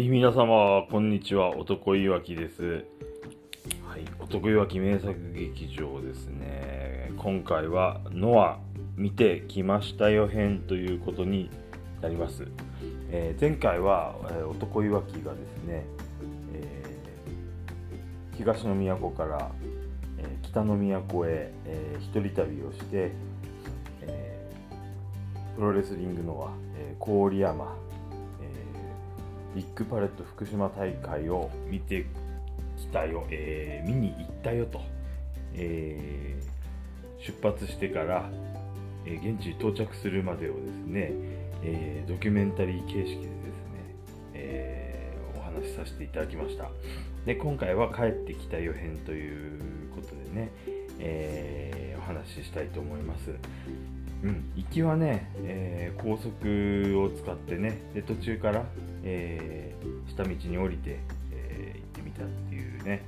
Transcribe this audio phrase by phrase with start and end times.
[0.00, 1.50] はい、皆様、こんにちは。
[1.58, 2.86] 男いわきです。
[3.86, 7.12] はい、男いわき名作劇場ですね。
[7.18, 8.58] 今回は、ノア
[8.96, 11.50] 見てきましたよ編ということに
[12.00, 12.48] なります。
[13.10, 15.84] えー前回は、えー男いわきがですね、
[16.54, 19.50] えー東の都から、
[20.16, 23.12] えー北の都へ、えー一人旅をして、
[24.00, 27.89] えープロレスリングノア、えー郡山、えー
[29.54, 32.06] ビッグパレット福島大会を見て
[32.78, 34.80] きたよ、えー見に行ったよと、
[35.54, 36.60] えー
[37.22, 38.30] 出発してから、
[39.04, 41.12] えー現地に到着するまでをですね、
[41.62, 43.30] えードキュメンタリー形式でですね、
[44.34, 46.70] えーお話しさせていただきました。
[47.26, 49.60] で今回は帰ってきたよ編という
[49.94, 50.50] ことでね、
[50.98, 53.30] えーお話ししたいと思います。
[54.22, 58.64] うん、行きはね、えー高速を使ってねで途中から、
[59.02, 60.98] えー下道に降りて、
[61.32, 63.02] えー行ってみたっていうね、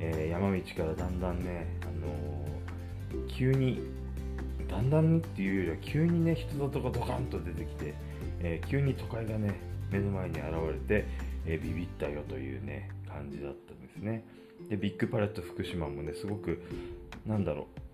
[0.00, 3.80] え山道からだんだんね、あの急に
[4.68, 7.94] だんだんっていうよりは急にね人里がドカンと出てきて、
[8.40, 9.54] え急に都会がね
[9.90, 10.44] 目の前に現
[10.88, 11.06] れて、
[11.46, 14.24] えビビったよというね感じだったんですね。
[14.68, 16.62] でビッグパレット福島もねすごく
[17.26, 17.87] なんだろう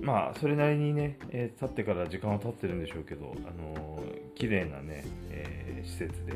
[0.00, 6.32] まあそれなりにね、えー経ってから時間は経ってるんでしょうけど、あのー綺麗なね、えー施設で、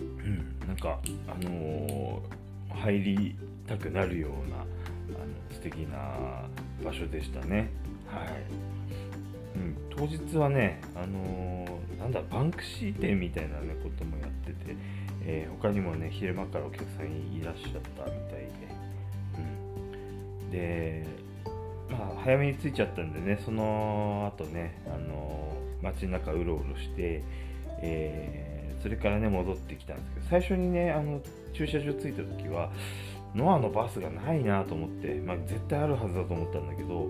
[0.00, 4.66] うん、なんか、あのー入りたくなるようなあの
[5.50, 6.48] 素敵な
[6.84, 7.70] 場所でしたね。
[8.06, 8.28] はい
[9.56, 14.76] うん、当日はね、あのーなんだバンクシー展みたいな、ね、こともやってて、
[15.24, 18.48] えー他にもね昼間からお客さんいらっしゃったみたいで、
[19.38, 21.06] うん、で
[21.90, 27.22] まあ、早めに着いちゃったんでね、その後ね、あの街の中うろうろして、
[27.82, 31.20] えーそれからね、戻ってきたんですけど、最初にね、あの
[31.52, 32.70] 駐車場着いた時は、
[33.34, 37.08] ノアのバスがないなと思って、まあ、絶対あるはずだと思ったんだけど、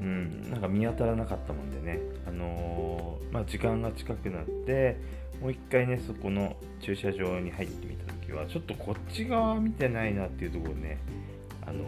[0.00, 4.96] うん、なんか見当たらなかったもんでね、あのーまあ、時間が近くなって、
[5.42, 10.98] もう一回ね、そこの駐車場に入ってみた時は、ちょっとこっち側見てないなっていうところね、
[11.66, 11.84] あの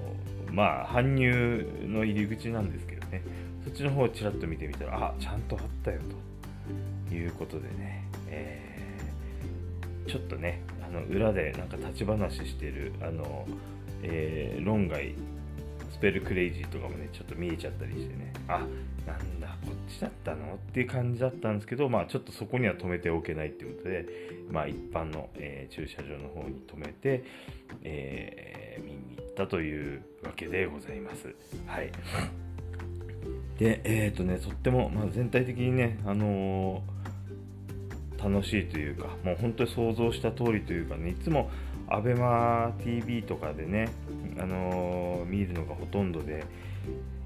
[0.53, 3.23] まあ搬入の入り口なんですけどね。
[3.65, 7.15] そっちの方をちらっと見てみたらあちゃんとあったよと。
[7.15, 13.47] いうことでね、えーちょっとねあの裏でなんか立ち話してるあの、
[14.03, 15.15] えー論外
[15.93, 18.33] スペルクレイジーとかもねちょっと見えちゃったりしてね。
[18.49, 18.67] あ
[19.07, 24.07] なんだこっちだったのっていう感じだったんですけどまあちょっとそこには止めておけないっていうことで
[24.51, 27.25] まあ一般の、えー駐車場の方に止めて、
[27.83, 31.35] えー見に行ったというわけでございます。
[31.67, 31.91] はい。
[33.59, 37.01] で、えっ、とね、とっても、まあ、全体的にね、あのー
[38.23, 41.51] 楽しいというか、もう本当に想像した通りというかね、いつも
[41.89, 43.89] ABEMATV とかでね、
[44.39, 46.45] あのー見るのがほとんどで、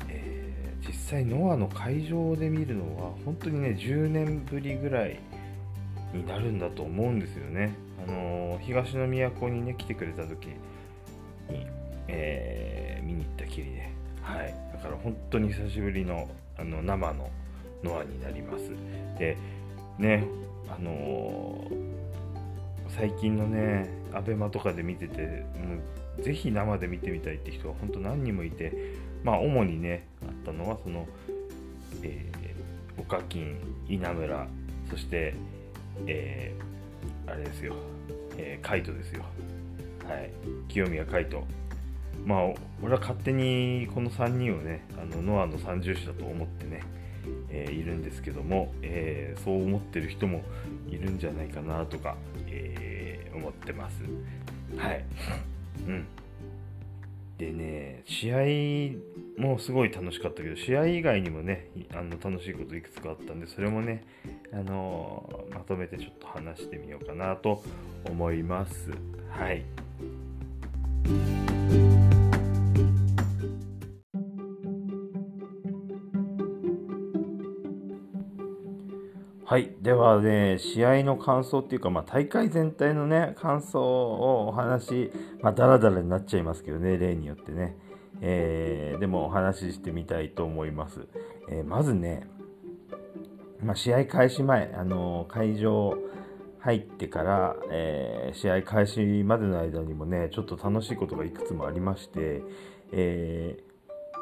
[0.09, 5.19] えー実際ノアの会場で見るのは本当にね10年ぶりぐらい
[6.13, 7.75] になるんだと思うんですよね。
[8.07, 10.55] あのー東の都にね来てくれた時に、
[12.15, 13.91] えー見に行ったきりで、
[14.23, 17.31] はい、だから本当に久しぶりのあの生の
[17.83, 18.71] ノアになります。
[19.19, 19.37] で
[19.99, 20.25] ね
[20.69, 21.95] あのー
[22.89, 25.81] 最近のねアベマとかで見てても
[26.19, 28.73] うぜひ生で見てみたいって人が本当何人もいて
[29.25, 31.07] まあ主にねあったのはその、
[32.03, 33.57] えー、オカキン
[33.89, 34.47] 稲村
[34.89, 35.35] そして、
[36.07, 36.75] えー
[37.27, 37.75] あれですよ、
[38.37, 39.25] えー、カイトですよ。
[40.07, 40.31] はい。
[40.69, 41.43] 清宮海斗
[42.25, 42.41] まあ
[42.83, 46.81] 俺は勝手にこの3人をねあのノアの三重士だと思ってね、
[47.51, 50.43] えーいるんですけども、えーそう思ってる人も
[50.89, 52.17] いるんじゃないかなとか、
[52.47, 54.03] えー思ってます。
[54.77, 55.05] はい。
[55.87, 56.07] うん。
[57.39, 58.33] でね試
[59.39, 64.05] 合もすごい楽しかったけど試合以外にもねあの楽しいこといくつかあったんでそれもね
[64.53, 67.63] あのまとめてちょっと話してみようかなと
[68.09, 68.91] 思います。
[69.31, 69.65] はい。
[79.55, 79.73] はい。
[79.81, 85.13] ではね、試合の感想っていうか、まあ、大会全体のね、感想をお話、
[85.43, 87.77] まあ、だらだらになっちゃいますけどね、例によってね。
[88.21, 91.07] えーでもお話ししてみたいと思います。
[91.49, 92.27] えーまずね、
[93.63, 95.99] まあ、試合開始前、あのー会場
[96.59, 102.43] 入ってから、え試合開始までの間にもね、ちょっと楽しいことがいくつもありまして、
[102.91, 103.57] え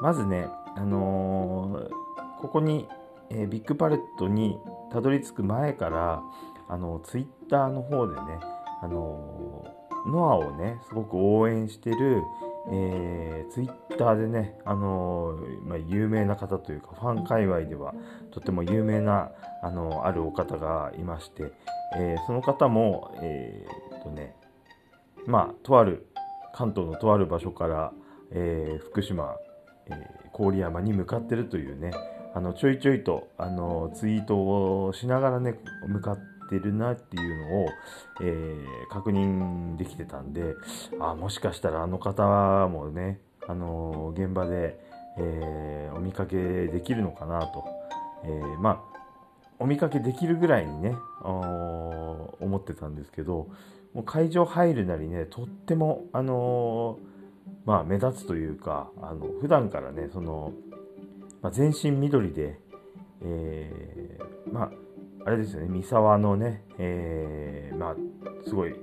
[0.02, 0.46] まずね、
[0.76, 1.88] あの
[2.43, 2.87] ここに、
[3.32, 4.58] えービッグパレットに
[4.90, 6.23] たどり着く前から、
[6.69, 8.23] あのツイッターの方でね、
[8.82, 9.64] あの
[10.06, 12.23] ノアをねすごく応援してる、
[12.70, 17.94] えー、ツイッターでね、あのまあ、有名な方というかファン界隈では
[18.31, 19.31] とても有名な、
[19.62, 21.52] あのあるお方がいまして、
[21.96, 24.35] えー、その方も、えー、とね
[25.26, 26.06] まあとある
[26.55, 27.93] 関東のとある場所から、
[28.32, 29.37] えー、福島、
[29.87, 31.93] え郡山に向かってるというね
[32.34, 35.55] あのちょいちょいとあのツイートをしながらね
[35.87, 36.19] 向かっ
[36.49, 37.69] てるなっていうのを、
[38.23, 40.55] えー、確認できてたんで
[41.00, 42.23] あもしかしたらあの方
[42.69, 44.79] もねあの現場で、
[45.19, 46.37] えー、お見かけ
[46.67, 47.64] できるのかなと、
[48.25, 48.93] えー、まあ
[49.58, 53.49] お見かけできるぐらいにね思ってたんですけど
[53.94, 56.99] もう会場入るなりねとってもあの
[57.64, 60.52] まあ目立つというかあの普段からねその
[61.42, 62.58] まあ、全身緑で、
[63.20, 64.70] えー、まあ、
[65.26, 67.96] あれですよね、三沢のね、えー、まあ、
[68.44, 68.74] すごい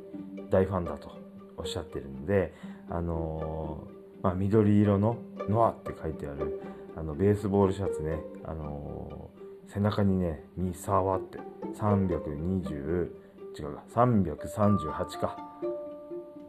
[0.50, 1.12] 大ファンだと
[1.58, 2.54] おっしゃってるので、
[2.90, 5.18] あのー、まあ、緑色の
[5.48, 6.62] ノアって書いてある、
[6.98, 9.30] あの、ベースボールシャツね、あの、
[9.68, 11.40] 背中にね、三沢って、
[11.76, 13.10] 320、
[13.58, 15.38] 違うか、338か。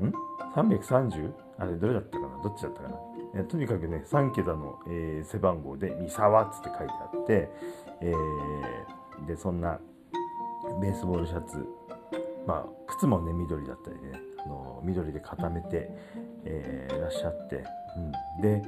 [0.01, 0.13] ん
[0.55, 1.33] ?330?
[1.59, 2.43] あれ、どれだったかな？
[2.43, 3.10] どっちだったかな？
[3.35, 7.51] えとにかくね3桁の、えー、背番号で「三沢」っつって書いてあって、
[8.01, 9.79] えー、でそんな
[10.81, 11.67] ベースボールシャツ
[12.47, 15.91] まあ靴もね緑だったりねあの緑で固めて、
[16.45, 17.65] えー、らっしゃって、
[18.37, 18.63] うん、で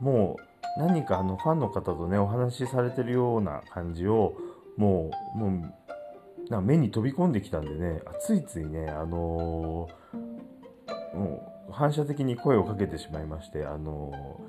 [0.00, 4.34] もう何かあのファンの方とねお話しされてるような感じを
[4.76, 14.40] もうもうな目に飛び込んできたんでねついついねあのー、もう反射的に声をかけてしまいまして、あの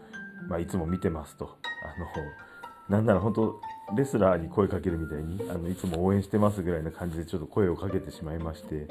[0.48, 3.62] まあ、いつも見てますと、あのなんなら本当、
[3.96, 8.88] レスラーに声かけるみたいに、あのいつも応援してますぐらいな感じでちょっと声をかけてしまいまして、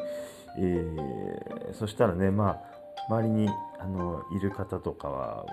[0.59, 2.61] えー、そしたらね、まあ、
[3.09, 3.49] 周りに
[3.79, 5.47] あのいる方とかは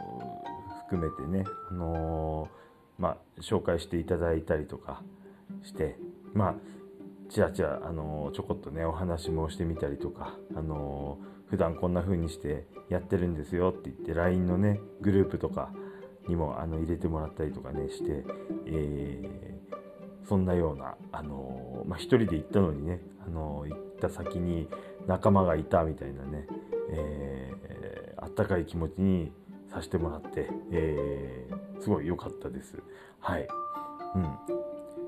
[0.86, 2.48] 含めてね、あの
[2.98, 5.02] まあ、紹介していただいたりとか
[5.64, 5.98] して、
[6.34, 6.56] まあ、
[7.30, 11.18] ちらちら、あのちょこっとね、お話もしてみたりとか、あの
[11.52, 15.72] 普段こんな風にしてやってるんですよって言って LINE のねグループとか
[16.28, 18.24] にもあの入れてもらったりとかねして、
[18.68, 24.70] えー、そんなような、あのまあ、1人で行ったのにね、あの行った先に
[25.08, 26.48] 仲間がいたみたいなね、
[26.94, 29.34] え、あったかい気持ちに
[29.70, 31.48] させてもらって、え、
[31.82, 32.78] すごい良かったです。
[33.20, 33.48] はい。
[34.16, 34.38] うん。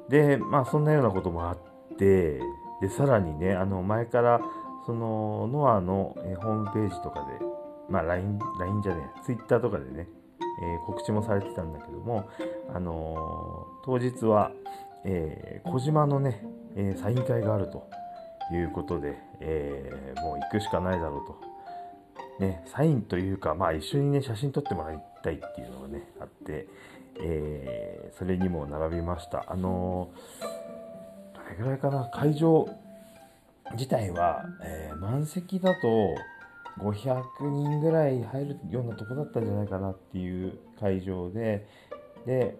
[0.10, 1.57] で、まあそんなようなこともあっ
[1.98, 2.42] て、
[2.81, 4.42] で、さらにね、あの前から
[4.85, 7.45] そのノアの、えホームページとかで、
[7.89, 10.07] まあ LINE、LINE じゃねえ、Twitter とかでね、
[10.62, 12.30] えー、告知もされてたんだけども、
[12.74, 14.51] あのー、当日は、
[15.06, 16.44] えー、小島のね、
[16.75, 17.88] えサイン会があると
[18.51, 21.53] いうことで、えもう行くしかないだろうと。
[22.39, 26.68] ね、サインというか、まあ一緒にね、写真撮ってもらいたいっていうのがね、あって、
[27.19, 29.45] えそれにも並びました。
[29.47, 30.09] あの
[31.33, 32.68] どれぐらいかな、会場、
[33.71, 36.15] 自体は、えー、満席だと
[36.80, 41.68] 500人ぐらい入るようなとこだったんじゃないかなっていう会場で
[42.25, 42.56] で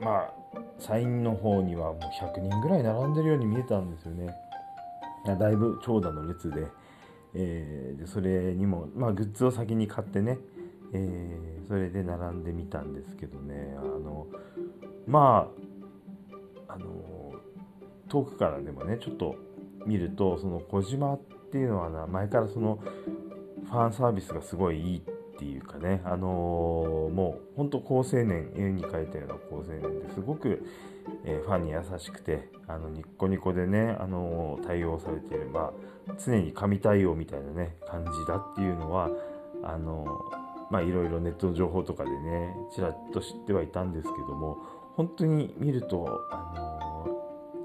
[0.00, 0.32] まあ
[0.78, 4.34] サインの方にはもう100人ぐらい並んでるように見えたんですよね。
[5.26, 6.66] だいぶ長蛇の列で,、
[7.34, 10.38] えー、でそれにも、まあ、グッズを先に買ってね、
[10.92, 13.74] えー、それで並んでみたんですけどね。
[13.78, 14.26] あの
[15.06, 15.48] ま
[16.68, 17.32] ああの
[18.08, 19.36] 遠くからでもねちょっと
[19.86, 21.20] 見るとその小島っ
[21.52, 22.78] ていうのはな前からその
[23.64, 30.64] ファンサービスがすごいいいっていうかね、あのー、もう本当高青年絵に描いたような高青年ですごく、
[31.24, 35.72] えー、ファンに優しくてあのニッコニコでね、あのー、対応されている、ま
[36.08, 39.10] あ、常に神対応みたいなね感じだっていうのは
[39.64, 40.22] あの
[40.70, 44.58] まあいろいろネットの情報とかでねちらっと知ってはいたんですけども
[44.96, 46.93] 本当に見るとあの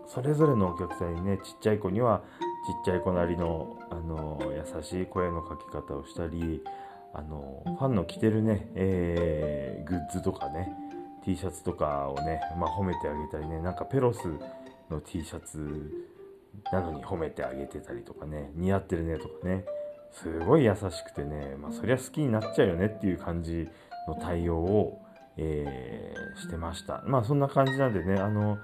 [0.09, 2.23] それぞれのお客さんにねちっちゃい子には
[2.67, 6.63] ちっちゃい子なりのあの優しい声のかけ方をしたり
[7.13, 10.71] あのファンの着てるね、えー、グッズとかね
[11.23, 14.19] T シャツとかをね、まあ、褒めてあげたりねなんかペロス
[14.89, 15.91] の T シャツ
[16.71, 19.65] なのに褒めてあげてたりとかね似合ってるねとかね
[20.11, 23.67] すごい優しくてね、まあ、そりゃ好きになっちゃうよねっていう感じ
[24.07, 25.01] の対応を、
[25.37, 27.03] えー、してました。
[27.05, 28.57] まあそんな感じなんでねあの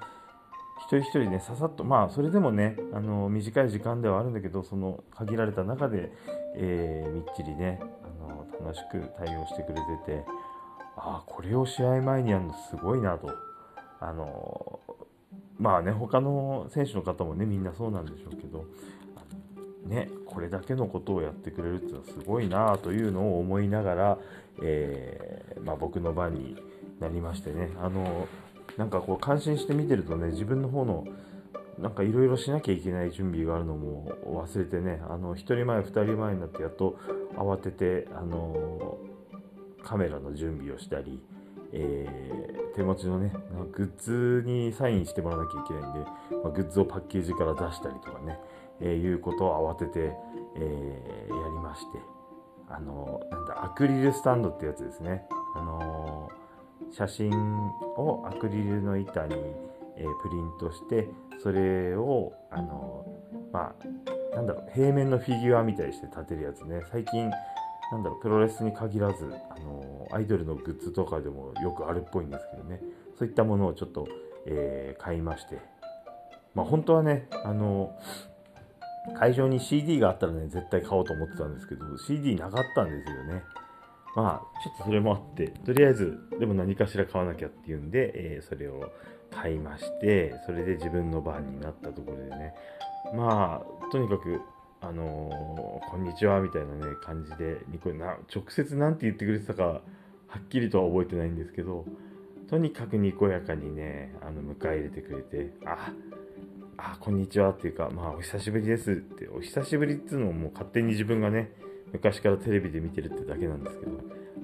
[0.77, 6.12] 一人一人ねささっとまあそれでもねあの短い時間ではあるんだけどその限られた中で、
[6.55, 10.25] えー、みっちりねあの楽しく対応してくれてて
[10.98, 13.55] ああこれを試合前にやるのすごいなと。
[14.00, 14.79] あの
[15.58, 18.65] まあね他の選手の方もねみんなそうなんでしょうけど
[19.86, 24.17] ねこれだけのことをやってくれるっていうのはすごいなというのを思いながら、
[24.62, 26.55] えー、まあ、僕の番に
[27.00, 27.70] なりましてね。
[27.82, 28.27] あの
[28.77, 31.05] なんかこう感心して見てるとね自分の方の
[31.79, 36.98] なんかいろいろしなきゃいけない準備があるのも忘れてねあの1人前2人前になってやっと
[37.36, 38.98] 慌ててあの
[39.84, 41.22] カメラの準備をしたり、
[41.74, 43.34] えー、手持ちのね
[43.74, 46.00] グッズにサインしてもらわなきゃいけないんで、
[46.44, 48.39] まあ、グッズをパッケージから出したりとかね、
[48.79, 50.13] えー、いうことを慌てて、
[50.55, 52.00] えー、やりまして
[52.70, 55.27] あのなんだアクリルスタンドってやつですね。
[55.55, 56.29] あの
[56.91, 57.32] 写真
[57.98, 59.36] をアクリルの板に、
[59.98, 61.08] えプリントして
[61.41, 63.05] それをあの
[63.53, 66.82] まあなんだろう平面のフィギュアみたいにして立てるやつね。
[66.91, 67.29] 最近
[67.91, 72.82] なんだろうプロレスに限らずあのアイドルのグッズとかでもよくあるっぽいんですけどね。
[73.17, 74.08] そういったものをちょっと、
[74.46, 75.60] えー、買いまして。
[76.53, 77.98] まあ本当はねあの
[79.17, 83.44] 会場に CD があったらね絶対買おうと思ってたんですけど CD なかったんですよね。
[84.15, 88.91] まあちょっとそれもあってとりあえずでも何かしら買わなきゃっていうんで、えー、それを
[89.31, 92.53] 買いましてそれで自分の番になったところでね。
[93.13, 94.41] まあとにかく
[94.81, 99.81] あのー、こんにちはみたいなね感じでニコな直接何て言ってくれてたかは
[100.39, 101.86] っきりとは覚えてないんですけど
[102.50, 105.91] とにかくにこやかにねあの迎え入れてくれてあ
[106.77, 111.51] あこんにちはっていうかまあお久しぶりですってお久しぶりっていうのをもう勝手に自分がね
[111.96, 113.92] 昔からテレビで見てるってだけなんですけど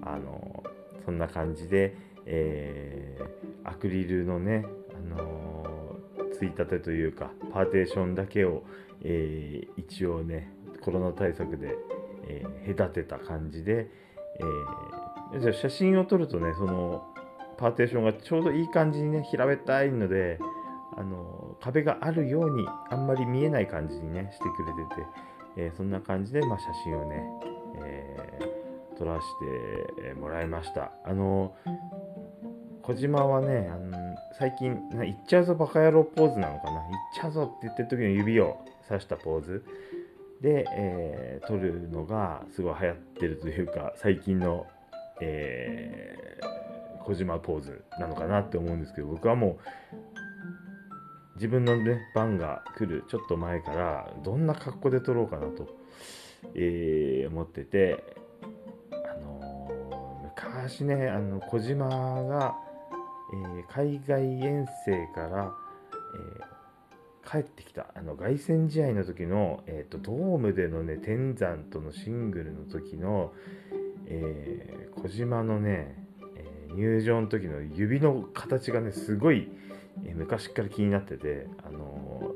[0.04, 0.64] あの、
[1.06, 4.66] そんな感じで、えー、アクリルのね
[4.96, 8.64] あのー、ついたてというかパーテーションだけを、
[9.04, 11.76] えー、一応ねコロナ対策で、
[12.28, 13.90] えー、隔てた感じで、
[15.36, 17.06] えじゃ写真を撮るとねその
[17.58, 20.40] パーテーションがちょうどいい感じにね平べったいので
[20.98, 27.24] あの壁があるようにあんまり見えない感じにねしてくれてて、えそんな感じで、まあ、写真をね、
[27.84, 28.40] え
[28.98, 29.20] 撮ら
[29.98, 30.92] せてもらいました。
[31.04, 31.56] あの
[32.84, 34.74] 小島はねあの最近
[35.06, 38.58] 「いっちゃうぞバカ野郎」ポーズなのかな「いっちゃうぞ」って言ってる時の指を
[38.90, 39.66] 指したポーズ。
[40.42, 44.66] で、えー、撮るのがすごい流行ってるというか最近の、
[45.22, 49.60] えー、小島ポーズなのかなって思うんですけど僕はも
[50.11, 50.11] う
[51.42, 55.68] 自分のね番が来るちょっと前からどんな格好で撮ろうかなと、
[56.54, 58.16] えー、思ってて
[58.92, 62.56] あのー、昔ねあの小島が
[63.32, 65.54] えー、海外遠征から、
[67.26, 67.88] え、帰ってきた。
[67.96, 73.32] あの凱旋試合の時の、えーと、ドームでのね天山とのシングルの時の、
[74.08, 75.96] え、小島のね、
[76.36, 79.50] え入場の時の指の形がねすごい、
[80.06, 82.34] え昔から気になっててあの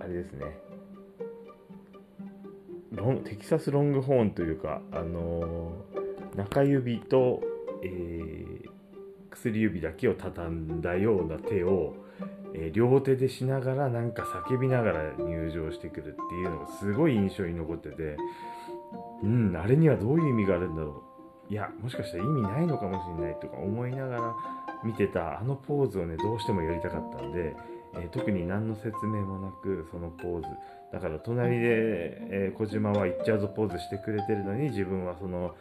[0.00, 0.58] あれですね。
[2.92, 5.72] ロンテキサスロングホーンというか、あの
[6.36, 7.42] 中指と、
[7.82, 8.68] えー、
[9.30, 11.94] 薬指だけを畳んだような手を、
[12.54, 18.16] え、両手でしながらなんか叫びながら入場してくるっていうのがすごい印象に残ってて
[19.24, 21.02] うんあれにはどういう意味があるんだろ
[21.50, 21.52] う。
[21.52, 24.34] いやもしかしたら意味ないのかもしれないとか思いながら
[24.84, 27.54] 見てたあのポーズをねどうしてもやりたかったんで、
[27.94, 30.46] えー、特に何の説明もなくそのポーズ。
[30.92, 31.66] だから隣で、
[32.30, 35.54] えー、小島は行っちゃうぞポーズしてくれてるのに自分はその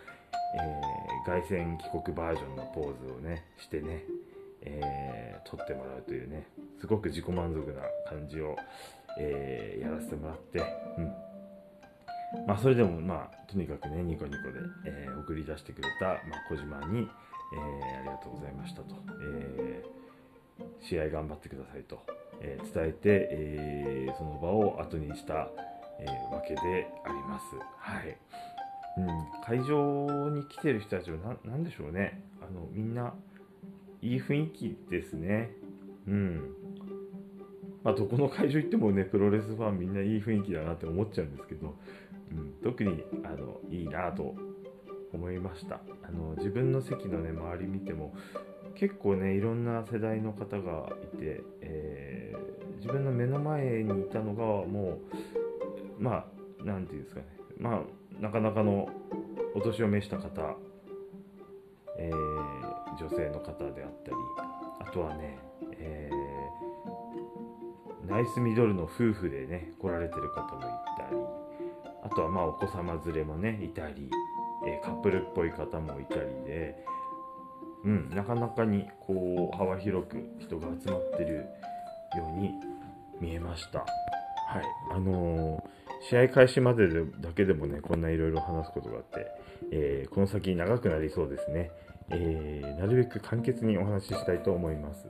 [0.54, 4.04] えー、凱旋帰国バージョンのポーズをねしてね、
[4.62, 6.48] えー、撮ってもらうというね
[6.80, 8.56] すごく自己満足な感じを、
[9.20, 10.60] えー、やらせてもらって、
[10.98, 11.14] うん。
[12.48, 17.08] まあ、それでもまあとにかくねニコニコで、え、送り出してくれた、まあ、小島に、
[17.54, 22.00] えー、ありがとうございましたと、えー、試合頑張ってくださいと、
[22.42, 25.50] えー、伝えて、えー、その場を後にした、
[26.00, 27.46] え、わけであります。
[27.78, 28.18] はい。
[28.96, 29.08] うん、
[29.44, 32.22] 会場に来てる人たちは何でしょうね。
[32.42, 33.14] あのみんな
[34.02, 35.50] いい雰囲気ですね。
[36.08, 36.54] うん。
[37.84, 41.76] まあどこの会場行ってもねプロレスファンみんないい雰囲気だなって思っちゃうんですけど、
[42.32, 44.36] うん、特にあのいいなと
[45.14, 45.82] 思いました。
[46.04, 48.14] あの自分の席のね周り見ても
[48.76, 55.00] 結構ねいろんな世代の方がいて、えー、自分の目の前にいたのがも
[56.00, 56.26] うまあ
[56.64, 57.28] 何て言うんですかね。
[57.58, 58.90] まあなかなかの
[59.56, 60.56] お年を召した方、
[61.98, 64.16] えー、女性の方であったり
[64.80, 65.38] あとはね、
[65.74, 70.64] えー、ナイスミドルの夫婦でね来られてる方もい
[70.98, 71.18] たり
[72.04, 74.10] あとはまあお子様連れもねいたり、
[74.66, 76.86] えー、カップルっぽい方もいたりで、
[77.84, 81.46] うん、なかなかにこう幅広く人が集まってる
[82.16, 82.52] ように
[83.20, 83.80] 見えました。
[83.80, 86.88] はい、あのー試合開始まで
[87.22, 89.32] だけでもね、こんないろいろ話すことがあって、
[89.72, 91.72] えー、この先長くなりそうですね。
[92.10, 95.08] えー、なるべく簡潔にお話ししたいと思います。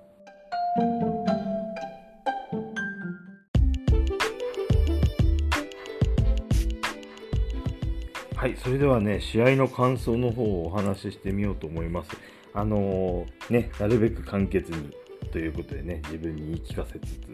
[8.44, 12.12] はい、それではね、試合の感想の方をお話ししてみようと思います。
[12.54, 14.92] あのー、ね、なるべく簡潔に
[15.32, 17.34] ということでね、自分に言い聞かせつつ、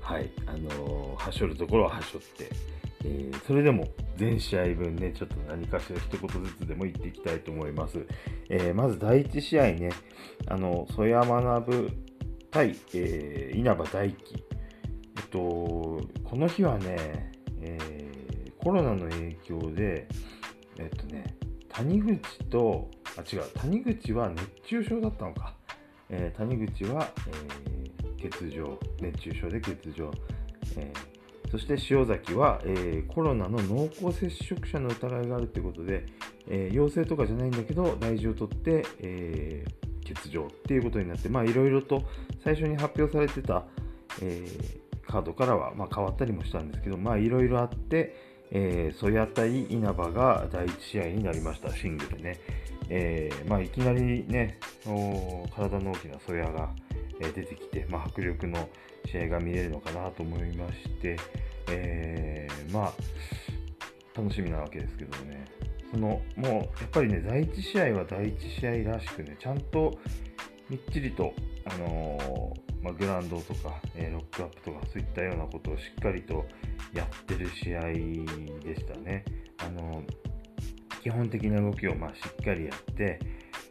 [0.00, 2.48] はい、あのー、はしょるところははしょって、
[3.04, 8.06] えー、それでも全試合分ね、ちょっと何かしら一言ずつでも言っていきたいと思います。
[8.48, 9.90] えー、まず第1試合ね、
[10.46, 11.90] あの、曽山学
[12.52, 14.44] 対、えー、稲葉大輝。
[15.16, 16.00] えっと、こ
[16.34, 20.06] の日はね、えー、コロナの影響で、
[20.78, 21.36] えっとね、
[21.68, 25.54] 谷口と、あ、違う、谷口は熱中症だったのか。
[26.08, 30.10] えー、谷口は、えー、欠場、熱中症で欠場。
[30.76, 36.06] えー、そして塩崎は、え、コロナの濃厚接触者の疑いがあるということで、
[36.48, 42.04] え、陽性とかじゃないんだけど、大事を取って、えー、欠場っていうことになって、まあいろいろと
[42.44, 43.64] 最初に発表されてた、
[44.22, 44.46] え、
[45.06, 52.38] カードからは、まあ、変わったりもしたんですけど、まあいろいろあって、えー、ソヤ対稲葉が第1試合になりました、シングルね。
[52.88, 54.58] えー、まあ、いきなりね、
[55.54, 56.70] 体の大きなソヤが、
[57.18, 58.68] え出てきて、まあ、迫力の
[59.06, 61.16] 試合が見れるのかなと思いまして、
[61.70, 62.92] えー、まあ、
[64.14, 65.44] 楽しみなわけですけどね。
[65.90, 69.98] そのもうやっぱりね、第1試合は第1試合らしくね、ちゃんと
[70.68, 71.32] みっちりと、
[71.64, 76.46] あのー、まあ、グラウンドとか、えー、ロックアップとか、そういったようなことをしっかりと
[76.92, 77.82] やってる試合
[78.60, 79.24] でしたね。
[79.58, 80.02] あの、
[81.02, 83.18] 基本的な動きをましっかりやって、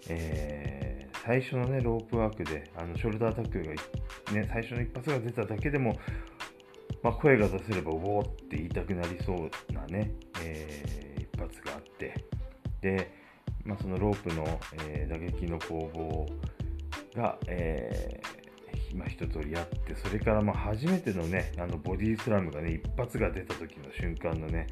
[0.10, 3.72] えー、最初のね、ロープワークで、あのショルダータックルが、
[4.34, 5.98] ね、最初の一発が出ただけでも、
[7.04, 12.14] まあ、声が出せれば、おおって言いたくなりそうなね、えー、一発があって、
[12.82, 13.12] で、
[13.64, 16.26] まあ、そのロープの、えー、打撃の攻防
[17.16, 18.45] が、えー、
[18.96, 24.68] まあ、一通りやって、それからまあ初めてのね、あのボディスラムがね、一発が出た時の瞬間のね、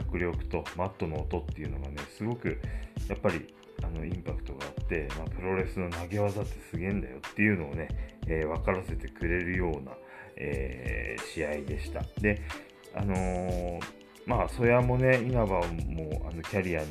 [0.00, 2.60] 迫力とマットの音っていうのがね、すごく
[3.08, 7.88] やっぱりあのインパクトがあって、まあ、プロレスの投げ技ってすげえんだよっていうのをね、
[8.26, 9.92] えー、分からせてくれるような、
[10.36, 12.02] えー、試合でした。
[12.20, 12.42] で、
[12.94, 13.80] あのー、
[14.26, 15.62] まあ、そやもね、稲葉も
[16.30, 16.86] あのキャリアの、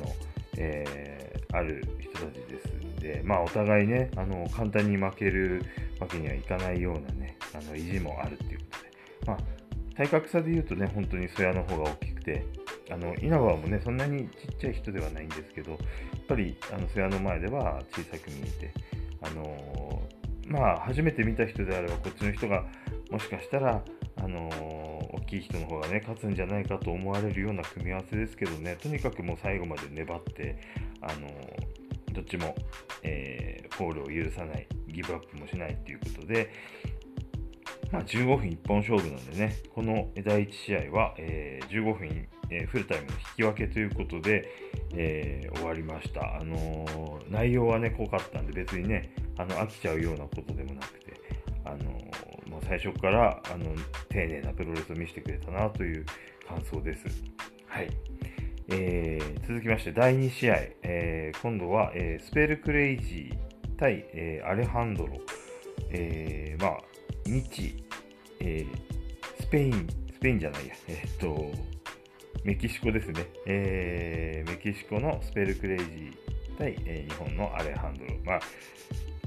[0.56, 5.62] えー、ある人たちですんで、まあ、お互いね、あの簡単に負ける
[6.00, 8.88] わけにはいかないようなね、あの意地もあるっていうことで、
[9.26, 9.38] まあ、
[9.96, 12.44] 体格差で言うとね、本当にそやの方が大きくて、
[12.90, 15.80] あの稲葉もね、そんなにちっちゃい人ではないんですけど、やっ
[16.28, 18.72] ぱりあのそやの前では小さく見えて、
[19.22, 22.64] あのー、まあ、初めて見た人であれば、こっちの人が
[23.10, 23.82] もしかしたら、
[24.16, 30.58] あのー、大きい人の方がね、勝つんじゃないかと思われるような組み合わせですけどね、とにかくもう最後まで粘って、
[31.00, 31.77] あのー、
[32.12, 32.54] どっちも、
[33.02, 36.50] えー、フォールを許さない、ギブアップもしないっていうことで、
[37.90, 44.48] まあ、15分一本勝負なんでね、この第1試合は、えー、15分、えー、フルタイムの引き分けということで、
[44.94, 46.36] えー、終わりました。
[46.36, 51.14] あの内容はね、濃かったんで、別にね、あの飽きちゃうようなことでもなくて、
[51.64, 51.76] あの
[52.50, 53.74] まあ、最初からあの
[54.08, 56.04] 丁寧なプロレスを見せてくれたなという
[56.46, 57.06] 感想です。
[57.66, 57.90] はい。
[58.70, 65.14] えー、続きまして、第2試合、えー、今度は、えー、スペルクレイジー対、えアレハンドロ。
[65.90, 66.78] えまあ、
[67.24, 67.84] 日、
[68.40, 68.66] え
[69.40, 71.52] スペイン、スペインじゃないや、えっと、
[72.44, 73.26] メキシコですね。
[73.46, 76.12] えメキシコのスペルクレイジー
[76.58, 78.10] 対、え日本のアレハンドロ。
[78.24, 78.40] まあ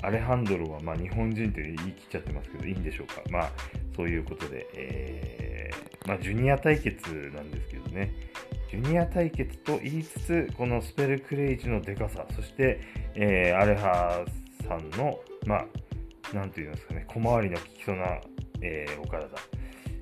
[0.03, 3.21] アレハンドロはまあ日本人と言い切っちゃってますけど、いいんでしょうか。
[3.29, 3.51] まあ、
[3.95, 5.71] そういうことで、え、
[6.07, 8.11] まあ、ジュニア対決なんですけどね。
[8.71, 12.79] ジュニア対決と言いつつ、このスペルクレイジのでかさ、そして、
[13.15, 14.23] えー、アレハ
[14.65, 18.21] さんの、まあ、なんていうんですかね、小回りの利きそうな、
[18.61, 19.27] えー、お体。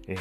[0.08, 0.16] え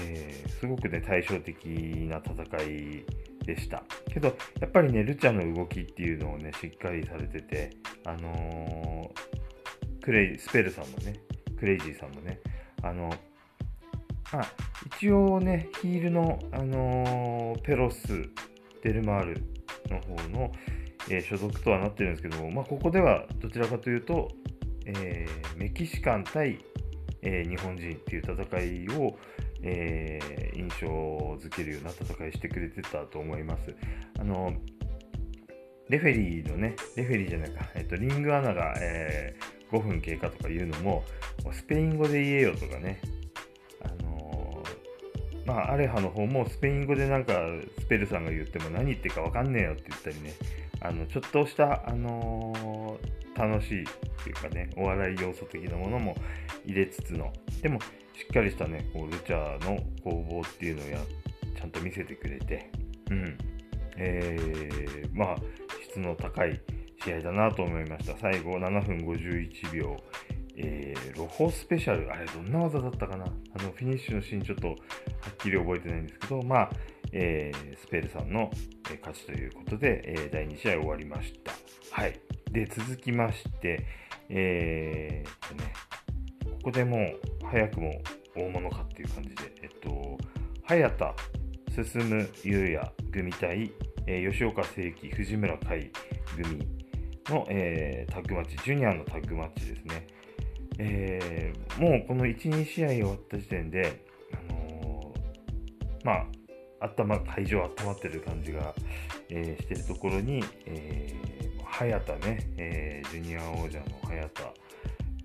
[0.47, 3.05] ー、すごくね、対照的な戦い
[3.45, 3.83] でした。
[4.11, 7.71] けど、やっぱりね、ルチャの動きっていうのをね、しっかりされてて、
[8.07, 9.39] あのー
[10.09, 11.21] クレイ、スペルさんもね、
[11.59, 12.41] クレイジーさんもね、
[12.83, 13.13] あの、
[14.33, 14.53] まあ、
[14.99, 18.29] 一応ね、ヒールの、あのー、ペロス、
[18.83, 19.43] デルマール
[19.91, 20.53] の方の、
[21.11, 24.29] えー、所属とはなってるんですけども、まあ、ここではどちらかというと、
[24.85, 26.59] えー、メキシカン対、
[27.23, 29.19] え日本人っていう戦いを、
[29.63, 33.75] え印象づけるような戦いしてくれてたと思います。
[34.21, 34.55] あの
[35.89, 39.35] レフェリーのね、レフェリーじゃないか、えっと、リングアナが、え
[39.73, 41.03] 5分経過とかいうのも、
[41.53, 43.01] スペイン語で言えよとかね、
[45.49, 47.33] まあ、アレハの方もスペイン語でなんか
[47.81, 50.35] スペルさんが言っても何言ってるか分かんねえよって言ったりね。
[50.81, 53.87] あのちょっとした、あのー、楽しいっ
[54.23, 56.15] ていうかねお笑い要素的なものも
[56.67, 57.33] 入れつつの。
[57.63, 57.87] でもし
[58.25, 60.99] っかりしたねこうルチャーの攻防っていうのをや
[61.57, 62.71] ちゃんと見せてくれて。
[63.11, 63.39] うん。
[63.97, 65.37] えー、まあ
[65.83, 66.61] 質の高い
[67.03, 68.15] 試合だなと思いました。
[68.19, 69.97] 最後7分51秒。
[70.61, 73.25] えー、ロホスペシャル、あれどんな技だったかな？
[73.25, 74.77] あのフィニッシュのシーンちょっとはっ
[75.39, 76.71] きり覚えてないんですけど、まあ、
[77.13, 78.51] えー、スペルさんの、
[79.01, 81.53] 勝ちということで、えー、第2試合終わりました。
[81.93, 82.21] はい。
[82.51, 83.87] で、続きまして、
[84.29, 85.73] えー、とね、
[86.45, 88.03] ここでもう早くも
[88.35, 90.19] 大物かっていう感じで、えっと、
[90.65, 91.15] 早田、
[91.85, 93.71] 進優也組対、
[94.07, 95.93] えー、吉岡誠樹、藤村海
[96.37, 96.67] 組
[97.29, 100.07] の、えー、タッグマッチ、ジュニアのタッグマッチですね。
[100.79, 106.27] えー、もうこの1、2試合終わった時点で、あのー、まあ、
[106.81, 108.75] 頭、会場温まってる感じが、
[109.29, 114.55] えー、してるところに、えー、早田ね、え、ジュニア王者の早田、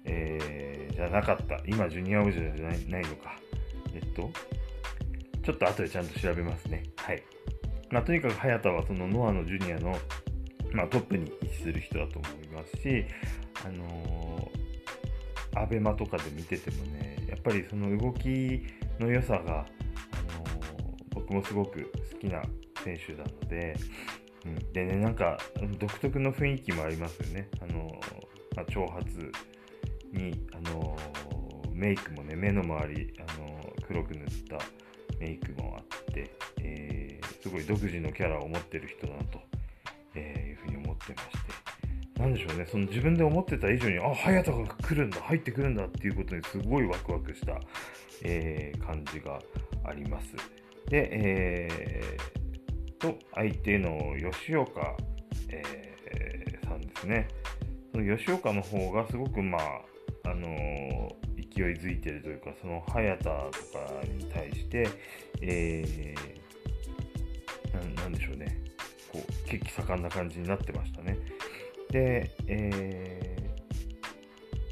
[0.06, 1.62] え、じゃなかった。
[1.68, 3.38] 今、ジュニア王者じゃないないのか。
[3.94, 4.32] えっと、
[5.44, 6.84] ちょっと後でちゃんと調べますね。
[6.98, 7.24] はい。
[7.92, 9.96] まあ、とにかく早田はそのノアのジュニアの、
[10.72, 13.06] まあ、トップに位置する人だと思いますし、
[13.63, 14.52] あの
[15.56, 18.63] アベマとかで見ててもね、やっぱりその動き
[19.00, 19.66] の良さが、あの、
[21.13, 22.42] 僕もすごく好きな
[22.84, 23.76] 選手なので、
[24.46, 25.38] うん、でね、なんか
[25.80, 27.50] 独特の雰囲気もありますよね。
[27.62, 28.00] あの、
[28.56, 29.06] まあ、長髪
[30.12, 34.60] に、あのー、メイクもね、目の周り、あの黒く塗った
[35.20, 36.30] メイクもあって、
[36.62, 39.39] えすごい独自のキャラを持ってる人だなと、
[40.16, 41.73] えいうふうに思ってまして、
[42.24, 47.60] なんでしょうね、その自分で思ってた以上に、あ、隼人が来るんだ、入ってくるんだっていうことにすごいワクワクした、
[48.24, 49.38] えー、感じが
[49.84, 50.28] あります。
[50.88, 54.96] で、えー、と、相手の吉岡、
[55.50, 57.28] えー、さんですね。
[57.92, 61.10] その吉岡の方がすごく、まあ、あのー、
[61.54, 63.50] 勢いづいてるというか、その早田とか
[64.18, 64.88] に対して、
[65.42, 68.62] えー、なんでしょうね、
[69.12, 71.18] こう、血気盛んな感じになってましたね。
[71.94, 73.54] で、え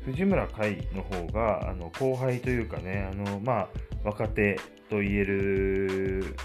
[0.01, 3.69] ー、藤村海の方があの後輩というかね、あのまあ、
[4.03, 6.35] 若手と言える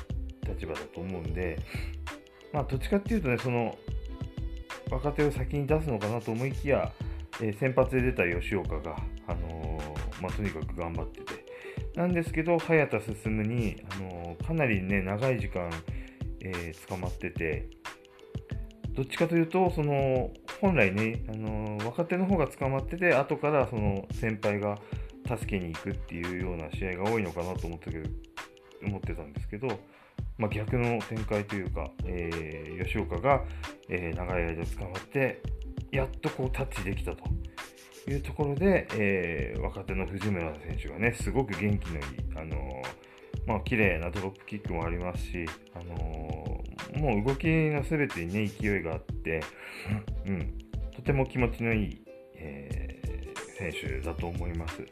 [0.46, 1.58] 立場だと思うんで、
[2.52, 3.74] まあ、どっちかっていうとね、その
[4.90, 6.92] 若手を先に出すのかなと思いきや、
[7.40, 8.96] えー、先発で出た吉岡が、
[9.28, 11.46] あのー、まあ、とにかく頑張ってて、
[11.94, 15.70] なんですけど、早田進に、あのー、かなりね、長い時間、
[16.40, 17.66] え捕まってて、
[18.90, 24.78] どっちかというと、その本来ね、あの若手の方が捕まってて、後からその先輩が
[25.28, 28.08] 助けに行くっていうような試合が多いのかなと思ったけど
[28.84, 29.68] 思ってたんですけど、
[30.38, 33.42] まあ、逆の展開というか、えー、吉岡が、
[33.88, 35.42] えー、長い間捕まって、
[35.90, 37.24] やっとこうタッチできたと
[38.08, 42.04] いうところで、えー、若手の藤村選手がね、すごく元気のいい、
[42.36, 42.82] あの
[43.46, 46.64] まあ綺麗なドロップキックもありますし、あの
[46.96, 49.42] もう動きの全てにね、勢いがあって、
[50.26, 50.58] うん、
[50.94, 52.02] とても気持ちのいい、
[52.36, 54.84] えー、選手だと思います。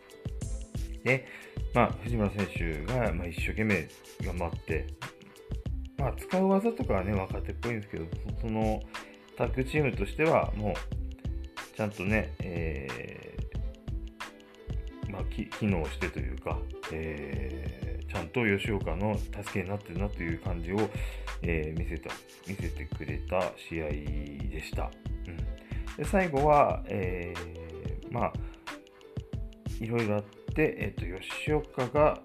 [1.02, 1.26] で、
[1.74, 3.88] まあ、藤村選手が、まあ、一生懸命
[4.22, 4.86] 頑張って、
[5.98, 8.06] まあ、使う技とかはね、若手っぽいんですけど、
[8.40, 8.82] その
[9.36, 10.74] タッグチームとしては、もう、
[11.76, 16.58] ちゃんとね、えー、まあ、機能してというか、
[16.92, 20.88] えー、ちゃんと吉岡の助けになってるなという感じを、
[21.42, 22.10] えー、見せた
[22.46, 24.88] 見せてくれた試合でした。
[25.26, 25.36] うん、
[25.96, 28.32] で最後は、えー、まあ、
[29.80, 30.22] いろいろあっ
[30.54, 32.20] て、えーと、吉岡が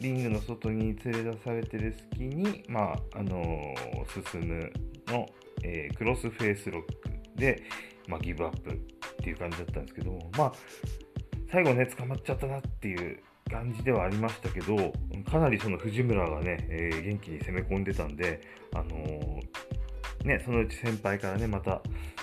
[0.00, 4.72] リングの外に連れ出されてる隙に、まああのー、進む
[5.08, 5.26] の、
[5.64, 6.94] えー、クロスフェイスロック
[7.34, 7.64] で、
[8.06, 8.76] まあ、ギブアップっ
[9.16, 10.52] ていう感じだったんですけども、まあ、
[11.50, 14.92] 最後ね、捕まっちゃったなっていう感じではありましたけど、
[15.30, 18.40] かなりその藤村がね、えー、元気に攻め込んでたんで、
[18.74, 21.82] あのー、ね、そのうち先輩からね、また、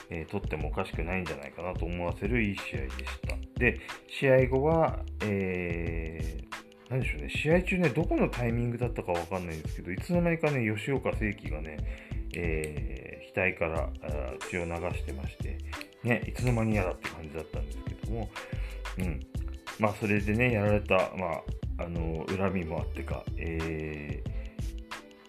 [0.09, 2.95] えー、取ってもおかしくないんじゃないかなと思わせるいい試合でし
[3.27, 3.59] た。
[3.59, 11.77] で、試合後は、えー、何でしょうね、試合中ね、どこのタイミングだったかわかんないんですけど、いつの間にかね、吉岡正樹がね、
[12.35, 13.89] えー、額から
[14.49, 15.57] 血を流してまして、
[16.03, 18.29] ね、いつの間にやだって感じだったんですけども、
[18.97, 19.19] うん、
[19.79, 21.41] まあ、それでね、やられた、ま
[21.79, 24.23] あ、あの、恨みもあってか、え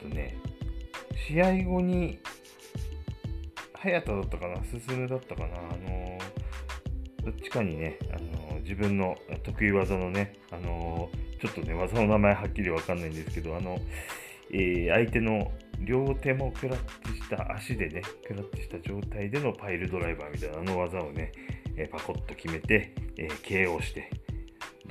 [0.01, 0.37] ー、とね、
[1.29, 2.19] 試合後に、
[3.75, 6.19] 早田だったかな、進だったかな、あの、
[7.25, 13.79] どっちかにね、あの、自分の得意技のね、あの、ちょっとね、技の名前はっきりわかんないんですけど、あの、
[14.53, 15.51] えー、相手の
[15.81, 16.79] 両手もクラッ
[17.13, 21.33] チした足でね、クラッチした状態でのパイルドライバーみたいなあの技をね、
[21.77, 24.11] えー、パコッと決めて、えー、KO して、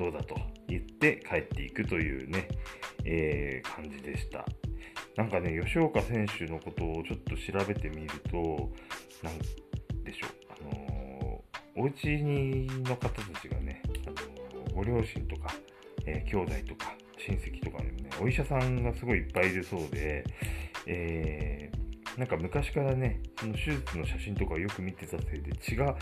[0.01, 0.35] どうだと
[0.67, 2.47] 言って帰っていくというね、
[3.05, 4.43] えー、感じでした。
[5.15, 8.71] なんかね、吉岡選手のことをちょっと調べてみると、
[9.21, 9.37] なん
[10.03, 15.53] でしょう、あのー、お家にの方たちがね、あのー、ご両親とか、
[16.07, 20.23] えー、兄弟とか、親戚とかにもね、お医者さんがすごいいっぱいいるそうで、
[20.87, 25.95] えー、なんか昔からね、その手術の写真とかをよく見てたせいで血が、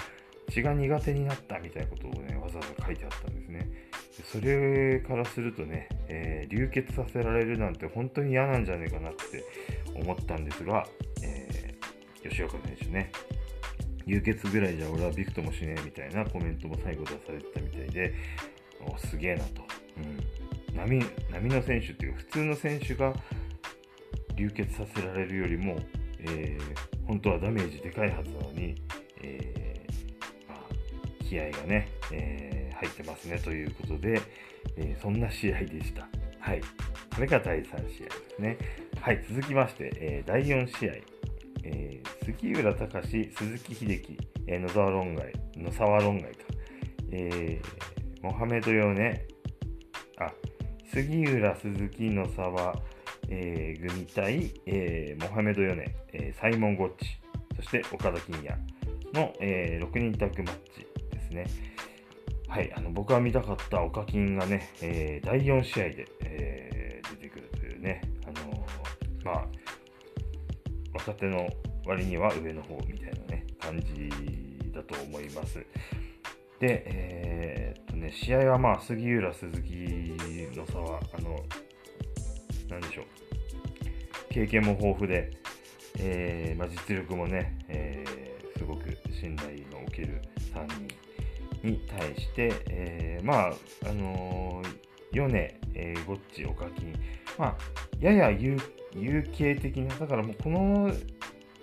[0.50, 3.89] 血が苦手になったみたいなことをね、わざわざ書いてあったんですね。
[4.26, 9.44] それからするとね、えー、流血させられるなんて本当に嫌なんじゃねえかなって
[9.96, 10.86] 思ったんですが、
[11.24, 13.12] えー、吉岡選手ね、
[14.06, 18.14] 流血ぐらいじゃ俺はびくともしねえみたいなコメントも最後出されてたみたいで、
[18.86, 19.64] おすげえなと。
[19.98, 23.14] うん、波波の選手っていう普通の選手が
[24.36, 25.78] 流血させられるよりも、
[26.20, 28.76] えー、本当はダメージでかいはずなのに、
[29.22, 30.60] えー、まあ、
[31.24, 34.22] 気合がね、えー、入ってますねということで、
[34.78, 36.08] えそんな試合でした。
[36.40, 36.62] はい。
[37.14, 37.90] これが第3試合で
[38.36, 38.58] すね。
[39.02, 40.94] はい、続きまして、え第4試合。
[41.64, 46.38] え杉浦隆、鈴木秀樹、え野沢論外、野沢論外か。
[47.12, 47.62] え
[48.22, 49.26] モハメドヨネ、
[50.18, 50.32] あ、
[50.92, 52.76] 杉浦、鈴木、野沢、
[53.30, 57.20] えー、組対、えー、モハメド・ヨネ、えー、サイモン・ゴッチ、
[57.56, 58.56] そして岡田金也
[59.14, 61.46] の、えー、6人タッグマッチですね。
[62.50, 69.46] はい、あの僕が見たかった岡金がね、えー、第4試合で、えー、出てくるというね、あのー、まあ、
[70.96, 71.48] 若手の
[71.86, 74.10] 割には上の方みたいなね、感じ
[74.74, 75.60] だと思います。
[76.60, 79.72] で、えー、っとね、試合はまあ、杉浦、鈴木
[80.58, 81.36] の差は、あの、
[82.68, 83.06] なんでしょう、
[84.34, 85.30] 経験も豊富で、
[86.00, 90.20] えー、まあ、実力もね、えー、すごく信頼のおける
[90.52, 91.09] 3人
[91.72, 93.54] に対して、えー、まあ、
[93.90, 96.94] あのー、米、えー、ゴッチ、オカキン、
[97.38, 97.58] まあ、
[98.00, 98.58] やや有
[98.96, 100.92] 有形的な、だからもうこの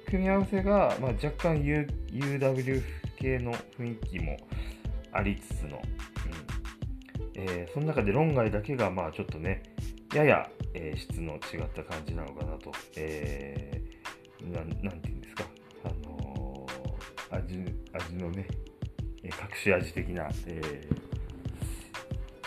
[0.07, 2.83] 組み合わせが、まあ、若干 U UW
[3.19, 4.37] 系の雰囲気も
[5.13, 5.83] ありつつの、
[7.35, 7.43] うん。
[7.43, 9.63] えー、その中で論外だけが、まあちょっとね、
[10.15, 15.45] やや、えー、質の違った感じなのかなと、えー、ななんていうんですか、
[15.85, 17.59] あのー、味
[17.93, 18.47] 味のね、
[19.27, 20.89] 隠し味的な、え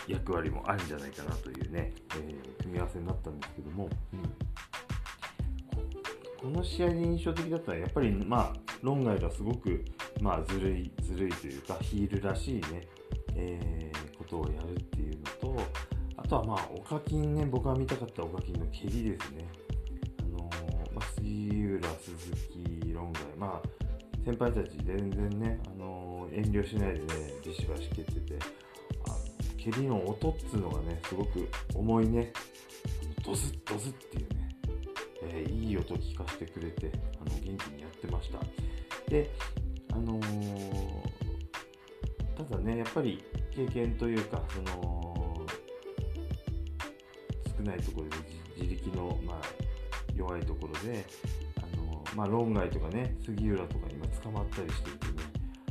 [0.08, 4.24] ー、役割もあるんじゃないかなというね、えー、組み合わせになったんですけども、うん、
[6.52, 9.84] この試合で印象的だったのは、やっぱり、まあ、論外がすごく、
[10.22, 12.88] まあ、ずるい、ずるいというか、ヒールらしいね、
[13.36, 15.89] えー、ことをやるっていうのと
[16.22, 19.48] あ、とはまあ、オカキンね、僕が見たかったオカキンの蹴りですね。
[20.20, 20.50] あの、
[20.94, 23.68] ま、杉浦、鈴木、論外、まあ、
[24.30, 27.06] 先輩たち全然ね、あのー、遠慮しないでね、
[27.44, 28.38] ビシバシ蹴ってて、
[29.08, 29.18] あの
[29.58, 32.32] 蹴りの音っつうのがね、すごく重いね、
[33.26, 34.50] ドズッドズッっていうね、
[35.24, 38.39] えー、いい音聞かせてくれて、あの元気にやってました。
[39.10, 39.32] で、
[39.94, 40.20] あの
[42.38, 45.48] ただね、やっぱり経験というか、その、
[47.58, 48.18] 少ないところで
[48.62, 49.42] 自力の、まあ、
[50.15, 51.04] 弱いところで、
[52.19, 55.13] まあ、論外とかね杉浦とか今捕まったりしていてね。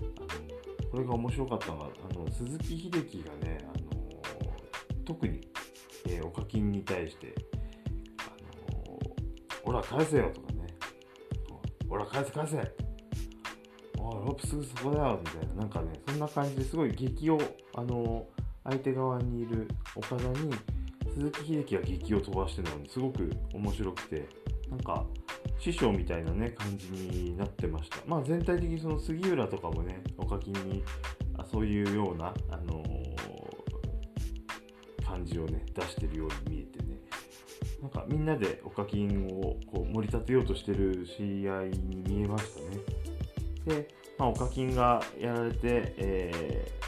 [0.01, 5.47] あのこれが面白かったのがあの鈴木秀樹がねあの特に、
[6.07, 7.35] えー、お課金に対して
[8.21, 8.99] 「あの
[9.63, 10.67] ほら返せよ」とかね
[11.87, 12.57] 「ほら返せ返せ」
[14.01, 17.39] おいロープすぐそこだよみたいななんかねそんな感じですごい激を
[17.75, 18.27] あの
[18.65, 20.55] 相手側にいる岡田に
[21.13, 24.27] 鈴木秀樹が劇を飛ばしてるのにすごく面白くて
[24.71, 25.05] なんか
[25.59, 27.99] 師匠みたいなね感じになってました。
[28.07, 30.83] まあ全体的にその杉浦とかもねおかきに
[31.37, 36.99] あそういうような、あのー、感じをね出してるように見えてね。
[37.83, 42.79] なんかみんなでおかきんをこう盛り立てようとしてる試合いに見えましたね。
[43.67, 46.79] で、まあ、おかきんがやられて、えー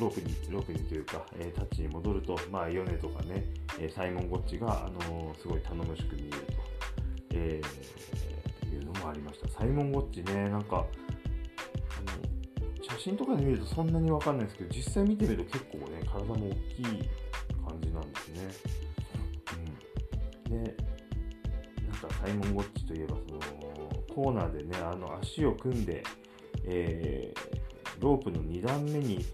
[0.00, 3.44] ロープに、ロープにというか、えー、タッチに戻ると、まあ、ヨネとかね、
[3.78, 6.59] えー、サイモン・ゴッチが、あの、すごい頼もしく見えると、
[7.40, 7.60] え
[8.74, 9.48] いうのもありました。
[9.48, 10.86] サイモン・ゴッチね、なんか、あの
[12.84, 16.84] 写真とかで見るとそんなにわかんないですけど、実際見てみると結構ね、体も大きい
[17.66, 18.48] 感じなんですね。
[20.48, 20.64] うん。
[20.64, 20.76] で、
[21.82, 23.40] なんかサイモン・ゴッチといえば、その、
[24.14, 26.02] コーナーでね、あの足を組んで、
[26.64, 29.24] えー、ロープの2段目に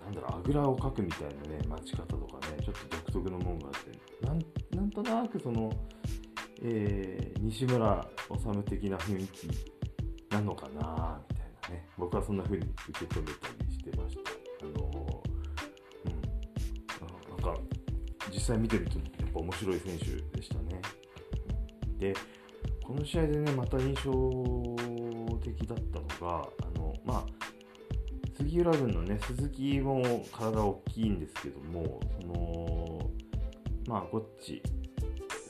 [0.00, 4.38] なんだろう、あぐらをかくみたいなね、待ち方とかね、ちょっと独特のもんがあってなん
[4.74, 5.72] なんとなくその、
[6.62, 9.48] えー、西村治的な雰囲気
[10.30, 11.88] なのかなみたいなね。
[11.96, 14.66] 僕はそんな風に受け止めたりしてました。
[14.66, 15.22] あの
[16.04, 17.42] うん。
[17.42, 17.60] なんか
[18.32, 20.04] 実際見てるとやっぱ面白い選手
[20.36, 20.80] でしたね。
[21.98, 22.14] で
[22.82, 24.10] この試合でねまた印象
[25.42, 27.26] 的だったのがあのまあ
[28.36, 33.10] 杉浦軍のね鈴木も体大きいんですけどもその
[33.86, 34.62] まあゴッチ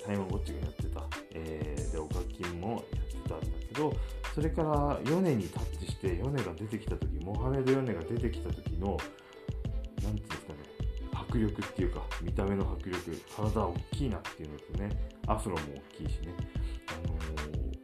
[0.05, 1.03] サイモン・ゴッチがやってた、
[1.35, 3.95] えー、で岡金もやってたんだけど
[4.35, 8.97] それから米にタッチして米が出てきた時モハメド・ヨネが出てきた時の
[10.03, 10.59] 何ていうんですかね
[11.13, 15.63] 迫力っていうか見た目の迫力体大きいなっていうのとねアフロも
[15.99, 16.35] 大きいしね。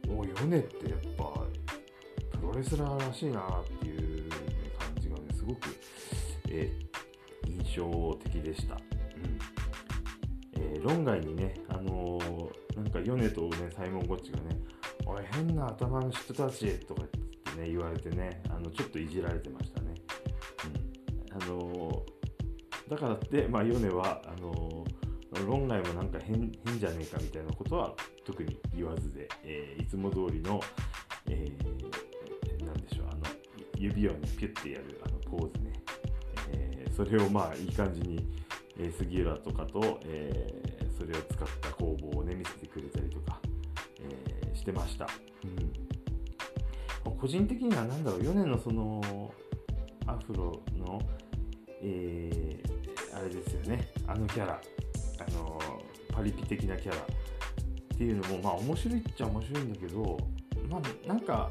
[0.07, 1.37] あのー、お米ってやっぱ
[2.37, 4.35] プロレスラーらしいなっていう、ね、
[4.77, 5.69] 感じがねすごく、
[6.49, 8.75] えー、印象的でした。
[8.75, 8.81] うん。
[10.61, 11.53] えー、論外にね、
[11.87, 14.59] のー、なんか米とねサイモン・ゴッチがね
[15.05, 17.17] おい変な頭の人たちとかって
[17.61, 19.93] ね言われてねあのちょっといじられてましたね。
[21.31, 24.85] うん、あのー、だからって、まあ、米はあの
[25.45, 27.93] 論外もなんか変変じゃねえかみたいなことは
[28.25, 30.59] 特に言わずで、えー、いつも通りの、
[31.29, 33.21] えー、なんでしょうあの
[33.77, 35.73] 指をねピュッてやるあのポーズね、
[36.51, 38.25] えー、それをまあいい感じに、
[38.79, 43.39] えー、杉浦とかと、えー、それを使った工房をね見せてくれたりとか
[43.99, 45.07] え、してました、
[47.05, 49.31] うん、個人的には何だろう4年のその
[50.07, 51.01] アフロの、
[51.81, 53.89] えー、あれですよね。
[54.07, 54.61] あのキャラ。
[55.19, 55.59] あの
[56.13, 60.17] パリピ的なキャラっていうのもまあ面白いっちゃ面白いんだけど
[60.69, 61.49] まあなんか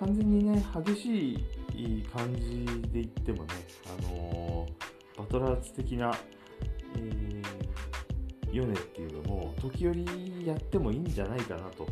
[0.00, 1.34] 完全にね激し
[1.74, 3.54] い感じで言ってもね
[3.98, 4.66] あの
[5.18, 6.12] バトラーズ的な、
[6.96, 7.65] えー
[8.56, 11.86] ヨネっていうのも時折やってもいいんじゃないかなと、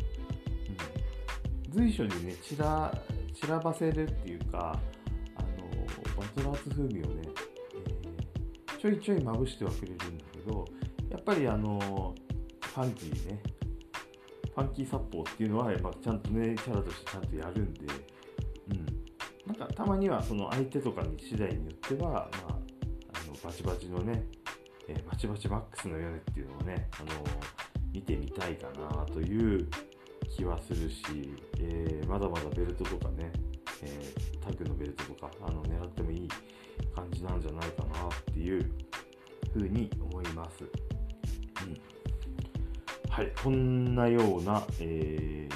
[1.67, 3.01] うん、随所にね散ら
[3.33, 4.79] 散らばせるっていうか
[5.35, 5.47] あの
[6.17, 7.29] バトラーズ風味をね、
[8.69, 10.65] えー、ちょいちょいまぶしてはくれるんだけど
[11.11, 12.15] やっぱりあの
[12.61, 13.41] ファンキーね
[14.55, 17.81] ファンキー殺法っていうのは、まあ、ちゃんとねキャラとしてちゃんとやるんで、
[18.69, 24.25] うん、なんかたまにはその相手とかに次第によっては、まあ、あのバチバチのね
[24.87, 27.13] えー、バチバチマックスの屋根っていうのをね、あのー、
[27.93, 29.67] 見てみたいかなという
[30.35, 33.31] 気はするし、えー、まだまだベルトとかね、
[33.81, 36.27] えタッグのベルトとかあの狙ってもいい
[36.95, 38.71] 感じなんじゃないかなっていう
[39.53, 40.63] ふうに思います。
[40.63, 40.69] うん、
[43.09, 45.49] はい、こんなような、え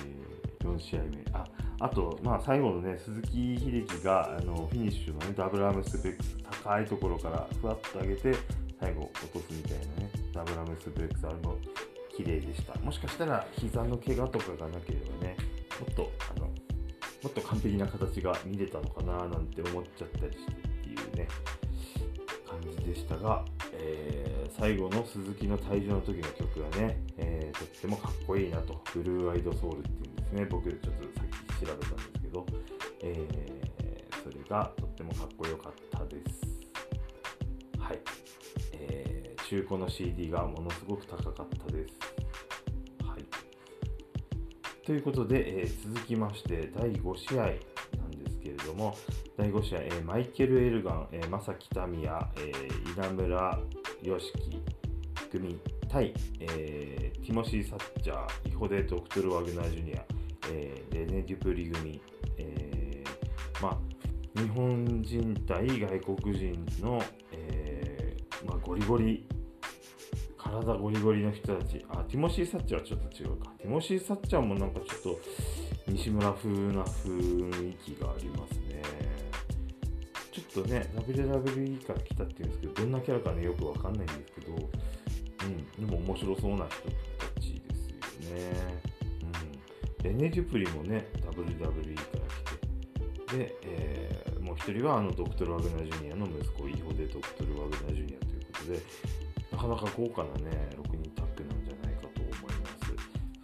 [0.63, 1.23] 4試合目。
[1.33, 1.45] あ
[1.81, 6.23] あと、まあ、最後のね、鈴木秀樹があのフィニッシュの、ね、ダブルアームスペック
[6.63, 8.35] 高いところからふわっと上げて、
[8.79, 11.57] 最後落とすみたいなね、ダブルアムスブレックスあれも
[12.15, 12.77] 綺麗でした。
[12.79, 15.35] もしかしたら膝の怪我とかがなければね、
[15.79, 16.53] もっと、あの、も
[17.27, 21.27] っと完璧な形が見れたのかななんて思っちゃったりしてっていうね、
[22.47, 30.89] 感じでしたが、えー、最後の鈴木の退場の時の曲がね、えー、とってもかっこいいなと、ブルーアイドソウルっていうんですね、僕ちょっと
[31.19, 32.45] さっき調べたんですけど、
[33.01, 36.49] えー、それがとってもかっこよかったです。
[37.79, 37.99] はい。
[39.49, 41.95] 中古の CD がものすごく高かったです。
[43.03, 43.25] はい、
[44.85, 48.95] ということで、えー、続きまして第5試合なんですけれども
[49.37, 53.59] 第5試合、えー、マイケル・エルガン、えー、正木民也、えー、稲村
[54.03, 54.31] 良樹
[55.31, 60.05] 組対、えー、ティモシー・サッチャーイホデ・ドクトル・ワグナー・ジュニア、
[60.51, 61.99] えー、レネ・デュプリ組、
[62.37, 69.25] えー、まあ日本人対外国人の、えーまあ、ゴリゴリ
[70.49, 71.85] 体ゴリゴリの人たち。
[71.89, 73.51] あ、ティモシー・サッチャーはちょっと違うか。
[73.59, 75.19] ティモシー・サッチャーもなんかちょっと
[75.87, 78.81] 西村風な雰囲気がありますね。
[80.31, 88.81] ちょっとね、WWE から来たっていうんですけど、どんなキャラかね、よくわかんないんですけど、うん、でも面白そうな人たちですよね。
[90.01, 90.03] うん。
[90.03, 92.19] レネ・デュプリもね、WWE から
[93.25, 98.79] 来て、で、えー、もう一人はあのドクトル・ワグナー・ジュニアの息子、イホデ・ドクトル・ワグナー・ジュニアということで、
[99.59, 102.93] かなか豪華なね、6人タッグなんじゃないかと思います。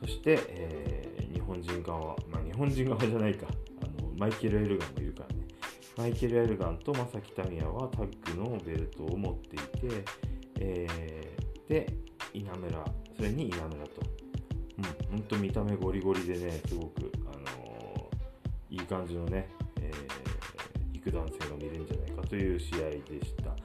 [0.01, 3.47] そして、えー、日本人側、まあ、日本人側じゃないか、
[3.83, 5.45] あのマイケル・エルガンもいるからね。
[5.97, 10.05] マイケル・エルガンと正木民也はタッグのベルトを持っていて、
[10.59, 11.93] えー、で、
[12.33, 12.85] 稲村、
[13.15, 14.01] それに稲村と。
[14.77, 19.49] うん、ほんと見た目ゴリゴリでね、すごく、あのー、いい感じのね、
[19.81, 23.55] えー、肉弾戦が見れるんじゃないかという試合でした。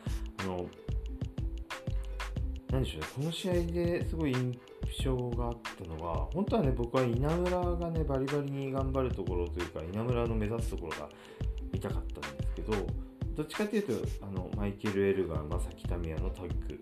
[0.44, 0.68] あの
[2.71, 4.59] 何でしょう、この試合ですごい印
[5.03, 11.09] 象があったのは、本当はね、僕は稲村がね、バリバリに頑張るところというか、稲村の目指すところが
[11.73, 12.73] 見たかったんですけど、
[13.37, 16.81] どっちかというと、あのマイケル・エルガー、正木民也のタッグ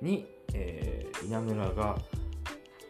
[0.00, 1.98] に、えー、稲村が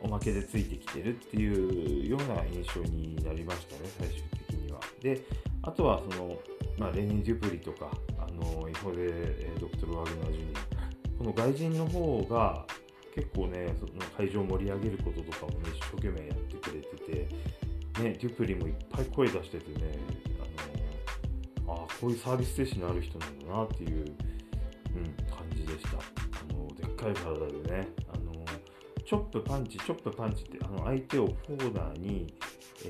[0.00, 4.80] おまけでついてきてるっていうような印象になりましたね、最終的には。
[5.00, 5.20] で、
[5.62, 6.36] あとはその、
[6.78, 9.08] まあ、レニー・デュプリとか、あのイホデ・
[9.58, 10.73] ドクトル・ワグナー・ジュニア、
[11.18, 12.66] この外人の方が
[13.14, 17.12] 結構ね、その会場を盛り上げることとかもね、一生懸命やってくれてて、
[18.02, 19.98] ね、デュプリもいっぱい声出しててね、
[21.66, 24.04] あのあこういうサービス精神のある人なんだなっていう、うん、
[25.30, 25.98] 感じでした。
[25.98, 28.44] あのでっかい体でね、あの
[29.04, 32.34] チョップ、パンチ、チョップ、パンチってあの相手をコーナーに、
[32.84, 32.88] え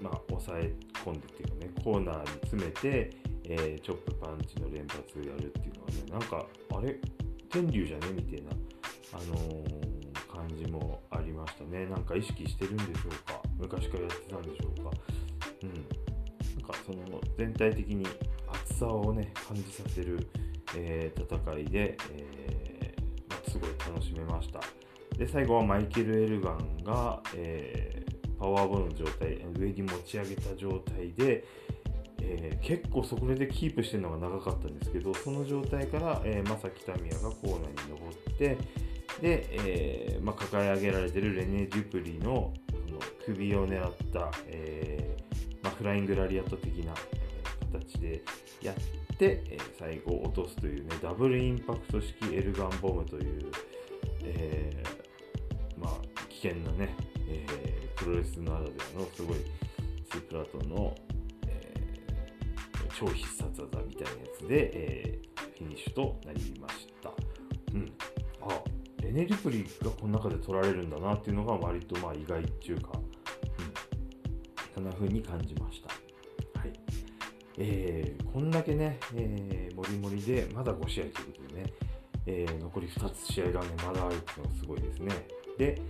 [0.00, 0.72] ー、まあ、抑え
[1.04, 3.10] 込んでっていうかね、コーナーに詰めて、
[3.44, 6.98] えー、チョップ、パンチの連発をやるっていうのはね、なんか、あれ、
[7.50, 8.06] 天竜じゃね？
[8.14, 8.50] みたいな、
[9.12, 11.86] あのー、感じもありましたね。
[11.86, 13.40] なんか意識してるんでしょうか？
[13.58, 14.90] 昔からやってたんでしょうか？
[15.62, 15.72] うん。
[15.72, 18.06] なんかその全体的に
[18.48, 20.26] 熱さをね、感じさせる、
[20.76, 22.94] えー、戦いで、え
[23.28, 24.60] まあ、すごい楽しめました。
[25.16, 28.04] で、最後はマイケル・エルガンが、え、
[28.36, 31.44] パワーボールの状態、上に持ち上げた状態で、
[32.26, 38.56] えー、結構そこでキープしてるのが長かったんですけど、その状態から、えー、正木民也がコーナーに登って、
[39.20, 45.16] で、えーまあ、抱え上げられてるレネ・デュプリのその首を狙った、え
[45.62, 46.94] まあ、フライングラリアット的な
[47.72, 48.22] 形で
[48.62, 53.50] やって、え、最後落とすというね、ダブルインパクト式エルガンボムという、
[54.22, 54.82] え、
[55.76, 55.90] まあ、
[56.28, 56.94] 危険なね、
[57.28, 57.46] え、
[57.96, 59.38] プロレスならではのすごい
[60.10, 60.94] スープラトンの、
[62.94, 67.10] 超必殺技みたいなやつで、えー、フィニッシュとなりました。
[67.72, 67.92] うん。
[68.40, 68.62] あ、
[69.02, 75.88] レネ・リプリがこの中で取られるんだなっていうのが割とまあ意外っていうか、うん、そんな風に感じました。
[76.60, 76.72] はい。
[77.58, 81.72] えー、こんだけね、えー、もりもりでまだ5試合ということでね、
[82.26, 85.26] えー、残り2つ試合がね、まだあるっていうのがすごいですね。
[85.58, 85.80] で、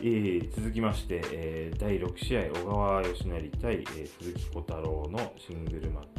[0.00, 6.13] えー、続きまして、えー、第6試合、小川義成対、えー、鈴木小太郎のシングルマッチ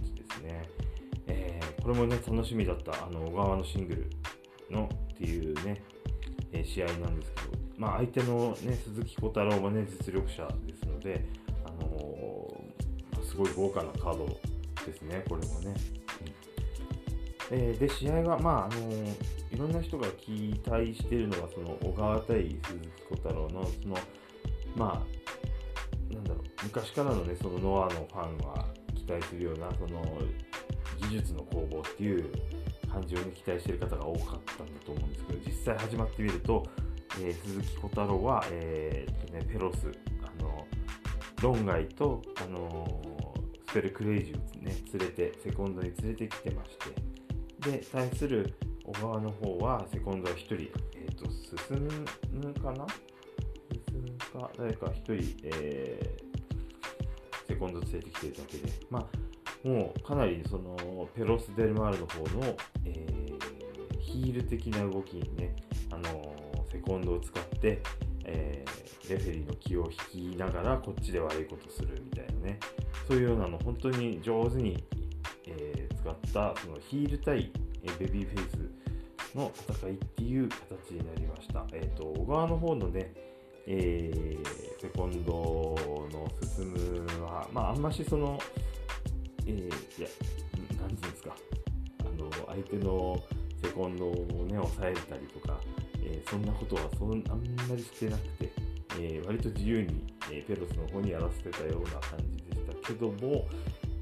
[0.45, 0.63] ね。
[1.27, 4.09] えー、これもね、楽しみだった、あの小川のシングル
[4.69, 5.81] のっていうね、
[6.51, 11.25] え試合なんですけど、まあ、相手の、ね、鈴木小太郎も、ね、実力者ですので、
[11.65, 14.25] あのー、すごい豪華なカード
[14.85, 15.73] ですね、これもね。
[17.51, 23.97] うん、えー、で、試合は、まああのー、いろんな人が期待しているのは、その小川対鈴木小太郎の、その、
[24.75, 28.65] まあ、なんだろう、昔からのね、そのノアのファンは
[29.05, 30.03] 期待するような、その、
[31.09, 32.31] 技術の攻防っていう
[32.91, 36.63] 感じを、ね、期待している方が多かったんだと思うんですけど、実際始まってみると、
[37.21, 39.91] えー、鈴木小太郎は、えーね、ペロス、
[40.21, 40.65] あの
[41.41, 43.01] 論外と、あの
[43.69, 46.77] スペルクレイジーを、ね、連れて、セコンドに連れてきてまし
[47.61, 48.53] て、で、対する
[48.83, 51.25] 小川の方は、セコンドは1人、えーと、
[51.67, 51.87] 進
[52.31, 52.85] むかな？
[53.89, 56.24] 進むか、誰か1人、えー、
[57.47, 65.55] セコンド連れてきてるだけで、まあ、もうかなりそのペロス・デルマールの方の、えー、ヒール的な動きにね、
[65.91, 66.35] あの
[66.71, 67.81] セコンドを使って、
[68.25, 72.59] えー、レフェリーの気を引きながらこっちで悪いことするみたいなね
[73.07, 74.83] そういうようなの本当に上手に、
[75.47, 77.51] えー、使ったそのヒール対、
[77.99, 81.65] ベビーフェイスの戦いっていう形になりました。
[81.73, 83.34] えっ、ー、と小川の方のね
[83.67, 85.75] えー、セコンド
[86.11, 88.39] の進むは、まあ、あんましその、
[89.45, 90.07] えー、いや、
[90.79, 91.35] なんていうんですか、
[92.01, 93.23] あの、相手の
[93.63, 94.13] セコンドを
[94.45, 95.59] ね、抑えたりとか、
[96.03, 98.51] えー、そんなことはそんあんまりしてなくて、
[98.99, 103.47] えー、割と自由に、えー、ペロスの方にやらせてたような感じでしたけども、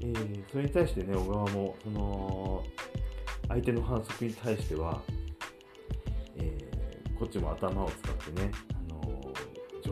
[0.00, 2.64] えー、それに対してね、小川も、その、
[3.48, 5.00] 相手の反則に対しては、
[6.36, 8.50] えー、こっちも頭を使ってね、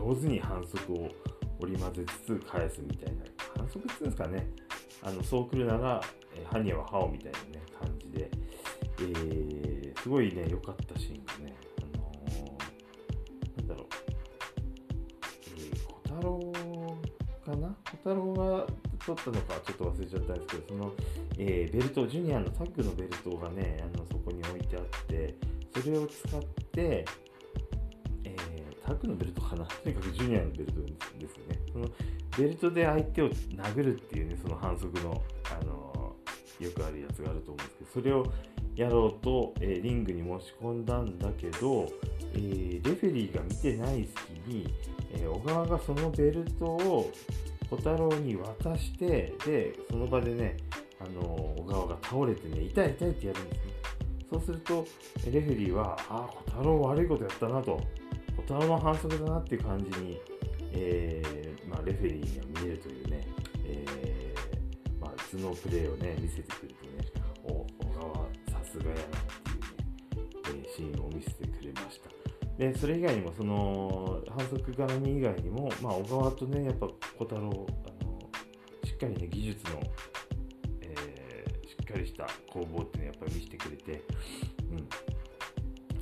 [0.03, 1.09] 上手に反則を
[1.59, 3.23] 織り交ぜつつ返すみたいな、
[3.57, 4.47] 反則っていうんですかね、
[5.01, 6.01] あのそう来るなら、
[6.35, 8.29] えー、ハニはハオみたいなね、感じで、
[8.99, 11.55] えー、すごいね、良かったシーンがね、
[11.95, 13.87] あのー、なんだろう、
[15.57, 16.53] えー、小太郎
[17.45, 17.75] かな？
[17.91, 18.67] 小太郎が
[19.05, 20.93] 取ったのかちょっと忘れちゃったんですけど、その、
[21.37, 25.35] えー、ベルト、ジュニアのタッグのベルトがね、あのそこに置いてあって、
[25.81, 26.41] それを使っ
[26.71, 27.05] て、
[28.85, 29.65] タッグのベルトかな。
[29.65, 31.59] とにかくジュニアのベルトですよね。
[31.71, 31.87] その
[32.37, 35.21] ベルトで相手を殴るっていうね、その反則の、
[35.51, 36.15] あの
[36.59, 38.25] よくあるやつがあると思うんですけど、それを、
[38.75, 41.87] やろうと、えー、リングに持ち込んだんだけど、
[42.33, 44.07] えー、レフェリーが見てない
[44.47, 44.73] 隙に、
[45.13, 47.11] え小川がそのベルトを
[47.69, 50.57] 小太郎に渡してでその場でね
[50.99, 53.73] あの小川が倒れてね痛い痛いってやるんですね。
[54.31, 54.87] そうすると
[55.31, 57.79] レフェリーはああ小太郎悪いことやったなと。
[58.35, 60.19] 小太郎の反則だなっていう感じに、
[60.71, 63.27] えー、まあ、レフェリーには見えるというね、
[63.65, 67.67] えー、まあ、頭脳プレーをね見せてくれてねお小
[67.99, 69.05] 川さすがやなっ
[70.43, 72.13] ていうね、えー、シーンを見せてくれました
[72.57, 78.19] でそれ以外にもその反則絡み以外にも、まあ、小川とねやっぱ小太郎あの
[78.85, 79.81] しっかりね技術の
[80.81, 84.03] えしっかりした攻防っていうのをやっぱり見せてくれて、
[84.71, 84.87] うん、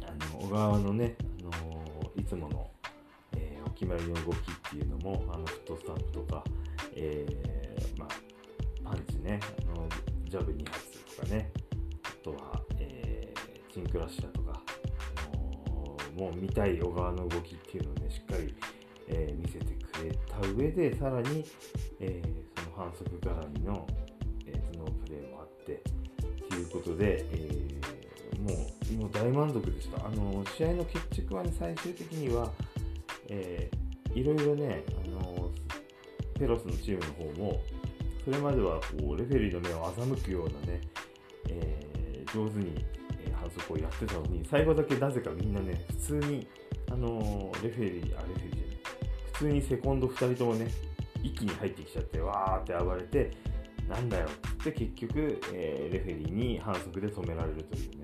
[0.06, 1.16] あの小川のね、
[2.32, 2.72] つもの、
[3.34, 6.44] えー、お決まりの動きっていうのもあのフットスタンプとか、
[6.96, 9.38] えー、まあ、パンチね
[9.70, 9.86] あの
[10.30, 11.52] ジャブ2発とかね
[12.04, 14.62] あとは、えー、チンクラッシャーとか、
[15.18, 18.56] あのもう見たい小川の動きっていうのをねしっかり、
[19.10, 21.44] え見せてくれた上でさらに、
[22.00, 22.22] え
[22.56, 23.86] その反則絡みの
[24.46, 25.84] え頭脳プレーもあって
[26.50, 27.91] ということで、えー、
[29.02, 30.06] もう大満足でした。
[30.06, 32.52] あの試合の決着はね、最終的には、
[33.30, 35.49] えー、いろいろね、あの
[36.38, 37.62] ペロスのチームの方も、
[38.24, 40.82] それまではこうレフェリーの目を欺くようなね、
[41.49, 42.86] えー、上手に、
[43.34, 46.47] 反則をやってたのに、最後だけなぜかみんなね、普通に、
[46.91, 48.78] あのレフェリー、あ、レフェリーじゃない、
[49.34, 50.68] 普通にセコンド2人ともね、
[51.24, 53.32] 一気に入ってきちゃって、わーって暴れて、
[53.89, 58.01] なんだよって結局、えー、レフェリーに反則で止められるというね。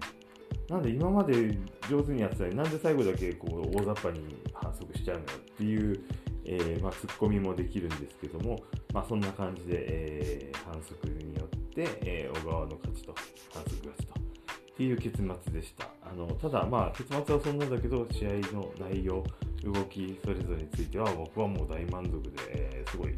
[0.69, 1.57] なんで今まで
[1.89, 5.99] 上手にやってたのになんで最後だけこう大雑把に反則しちゃうのよっていう、
[6.43, 8.59] えー、まあ、ツッコミもできるんですけども、
[8.93, 13.15] まあ、そんな感じで、えー、反則によって、え小川の勝ちと
[13.53, 15.87] 反則勝ちとっていう結末でした。
[16.03, 19.23] あのただ、まあ、結末はそんなんだけど試合の内容
[19.63, 23.15] 動きそれぞれについては僕はもう大満足で、えすごい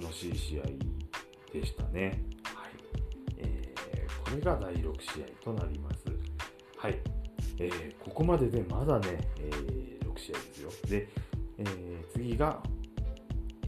[0.00, 0.62] 楽しい試合
[1.52, 2.24] でしたね。
[2.42, 2.70] はい。
[3.38, 6.19] えー、これが第6試合となります。
[6.80, 6.98] はい。
[7.58, 10.70] えー、ここまででまだね、えー、6試合ですよ。
[10.88, 11.08] で、
[11.58, 12.62] えー、次が、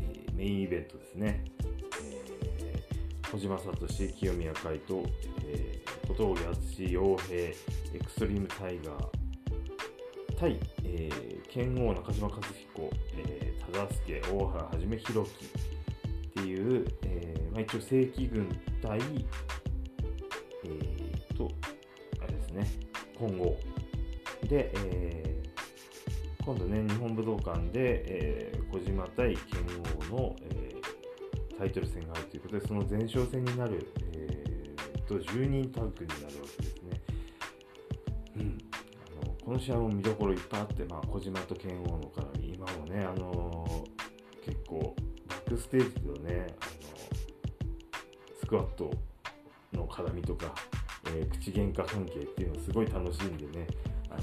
[0.00, 1.44] えー、メインイベントですね。
[2.64, 5.02] えー、小島聡、清宮海斗、
[5.44, 7.54] えー、小峠淳、洋平、エ
[8.02, 9.08] クストリームタイガー、
[10.38, 15.48] 対、えー、剣王中島和彦、えー、忠助、大原はじめ弘樹っ
[16.32, 18.48] ていう、えーまあ、一応正規軍
[18.80, 18.98] 対、
[20.64, 21.50] えー、と、
[22.22, 22.91] あれですね、
[23.22, 23.56] 今後。
[24.48, 29.60] で、えー、今度ね、日本武道館で、えー、小島対剣
[30.10, 37.00] 王の、えー、タイトル戦があるということで、その前哨戦になる、えー、と10人タッグになるわけですね。
[38.38, 38.58] うん、
[39.22, 44.96] あのこの試合も見どころいっぱいあって、まあ、小島と剣王の絡み、今もね、あのー、結構
[45.28, 46.82] バックステージでね、あの。
[48.40, 48.90] スクワット
[49.72, 50.52] の絡みとか、
[51.14, 53.66] えー、口喧嘩関係っていうのをすごい楽しんでね、
[54.10, 54.20] あの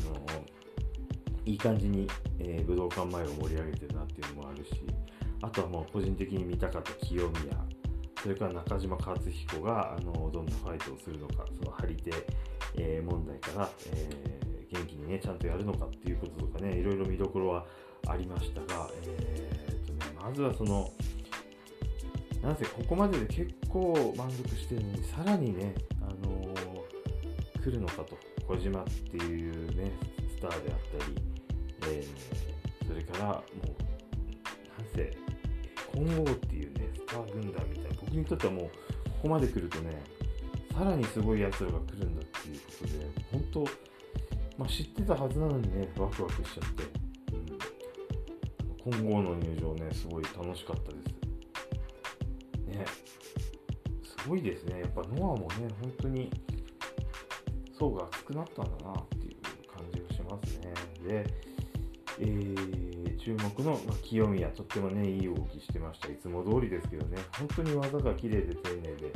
[1.46, 2.08] ー、いい感じに、
[2.40, 4.72] えー、武道館前を盛り上げてるなっていうのもあるし、
[5.42, 7.34] あとはもう個人的に見たかった清宮、
[8.22, 12.12] それから中島克彦が、あのどんなファイトをするのか、その張り手、
[12.78, 14.40] え問題から、え
[14.72, 17.66] 元気にね、ちゃんとやるのかっていうこととかね、いろいろ見どころは
[18.08, 20.92] ありましたが、えーとね、まずはその、
[22.42, 28.18] なぜここまでで結構満足してるのにさらにね、あのー、来るのかと。
[28.50, 29.92] 小島っていうね
[30.36, 31.16] スターであったり、
[31.94, 35.16] えー、それからもうなんせ
[35.94, 38.72] 混合っていうねスター軍団みたいな僕にとってはもうこ
[39.22, 40.02] こまで来るとね
[40.76, 42.92] さらにすごいやつらが来るんだっていうことで
[43.32, 43.64] 本当、
[44.58, 46.84] まあ、知ってたはずなのにねワクワクしちゃって、
[48.88, 50.99] うん、混合の入場ねすごい楽しかったです。
[52.80, 52.86] ね。
[54.04, 54.82] すごいですね。
[54.82, 56.30] やっぱノアもね本当に
[57.78, 59.36] 層が厚くなったんだなっていう
[59.72, 60.74] 感じがしますね。
[61.08, 61.26] で、
[62.20, 66.10] えー、注目の、まあ、清宮とってもねいい動きしてました。
[66.10, 67.18] いつも通りですけどね。
[67.38, 69.14] 本当に技が綺麗で丁寧で、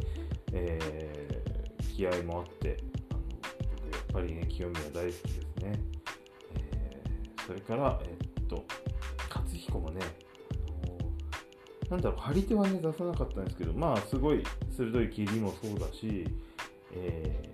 [0.53, 2.78] えー、気合もあって
[3.11, 3.20] あの
[3.76, 5.80] 僕やっぱりね清宮大好きですね、
[6.55, 8.64] えー、それからえ、っと
[9.30, 9.99] 勝彦もね
[11.90, 14.44] なんだろう、張り手はね、出さなかったんですけど、まあ、すごい
[14.76, 16.26] 鋭い切りもそうだし、
[16.94, 17.50] え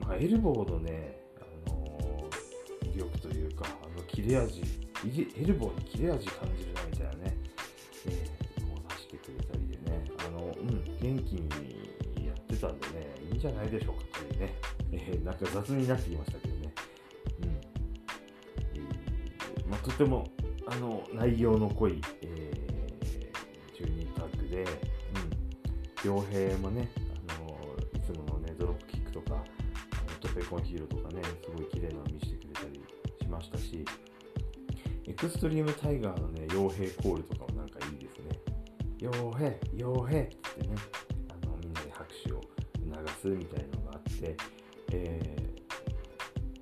[0.00, 1.18] ー、まあ、エルボーのね、
[1.66, 4.62] あのー、威力というか、あの切れ味、
[5.36, 7.36] エルボーに切れ味感じるなみたいなね、
[8.06, 14.54] えー、もう出してくれたりでね、あの、うん、元気にやってたんでね、いいんじゃないでしょうかというね、
[14.92, 16.74] えー、なんか雑になってきましたけどね、
[17.42, 17.48] うん。
[17.48, 20.26] えーまあ、とても
[20.66, 22.00] あの内容の濃い、
[26.02, 26.88] YO-HEYもね
[27.28, 27.56] あの
[27.94, 29.42] いつものねドロップキックとかあの
[30.20, 32.80] トペコンヒーローとかねすごい綺麗なの見せてくれたり
[33.20, 33.84] しましたし
[35.06, 38.38] エクストリームタイガーのね YO-HEYコールとかもなんかいいですね。
[38.98, 40.76] 傭兵傭兵ってね
[41.28, 44.36] あのみんなで拍手を促すみたいなのがあって、
[44.92, 45.36] え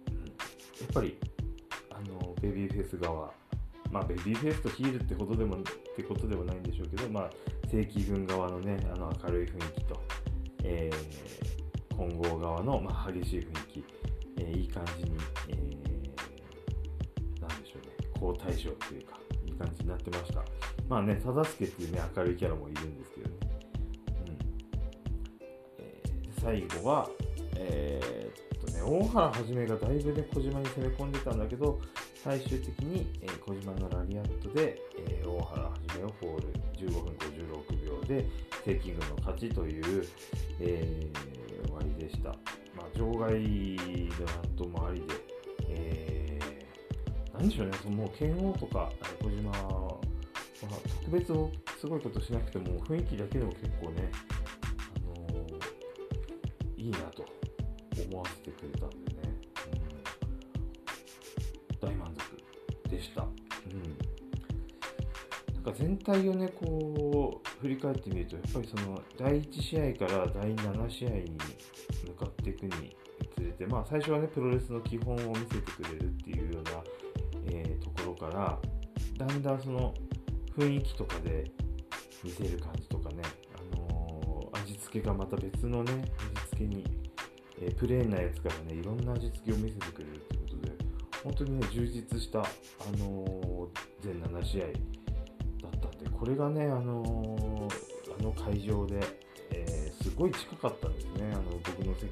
[0.06, 0.32] ー、うん、や
[0.84, 1.18] っぱり
[1.90, 3.30] あのベビーフェイス側
[3.90, 5.60] まあ、ベビーフェイスとヒールってことでもっ
[5.96, 7.30] てことではないんでしょうけど、まあ、
[7.70, 10.02] 正規軍側のねあの明るい雰囲気と、
[10.64, 13.84] えー、混合側の、まあ、激しい雰囲気、
[14.38, 15.12] えー、いい感じに、
[15.50, 20.44] えー、なんでしょうね好対象というかいい感じになってました。
[20.88, 23.36] まあね忠助っていうね明るいキャラもいるんですけどね、
[24.08, 24.38] うん。
[25.78, 27.08] えー、最後は
[27.54, 31.78] えー、っとね大原はじめがだいぶね小島に攻め込んでたんだけど
[32.22, 38.26] 最終的に、えー、小島のラリアットで、えー、大原はじめをフォール15分56秒で
[38.62, 40.06] 正規軍の勝ちという、
[40.60, 42.28] えー、終わりでした。
[42.76, 45.06] まあ、場外でなんともありで、
[45.70, 48.92] えー、何でしょうね、そのもう剣王とか
[49.22, 49.96] 小島は、ま
[50.72, 51.26] あ、特別
[51.80, 54.10] すごいことしなくても雰囲気だけでも結構ね、
[54.94, 57.24] あのー、いいなと
[58.10, 59.09] 思わせてくれたんで
[63.02, 63.22] した。
[63.22, 64.20] うん
[65.62, 71.36] なんか全体をねこう振り返ってみるとやっぱりその第1試合から第7試合に
[72.06, 72.96] 向かっていくに
[73.36, 76.70] つれてまあ最初はねプロレスの基本を見せてくれるっていうような、
[77.52, 78.58] えー、ところから
[79.18, 79.92] だんだんその
[80.56, 81.50] 雰囲気とかで
[82.24, 83.22] 見せる感じとかね、
[83.54, 85.92] あのー、味付けがまた別のね
[86.36, 86.84] 味付けに、
[87.60, 90.22] えー、プレーンなやつからねいろんな味付けを見せてくれる
[91.22, 92.44] 本当にね、充実した、あ
[92.98, 93.68] のー、
[94.00, 99.00] 全7試合だったんで、これがね、あのー、あの会場で、
[99.52, 102.10] えー、すごい近かったんですね、あの僕の席。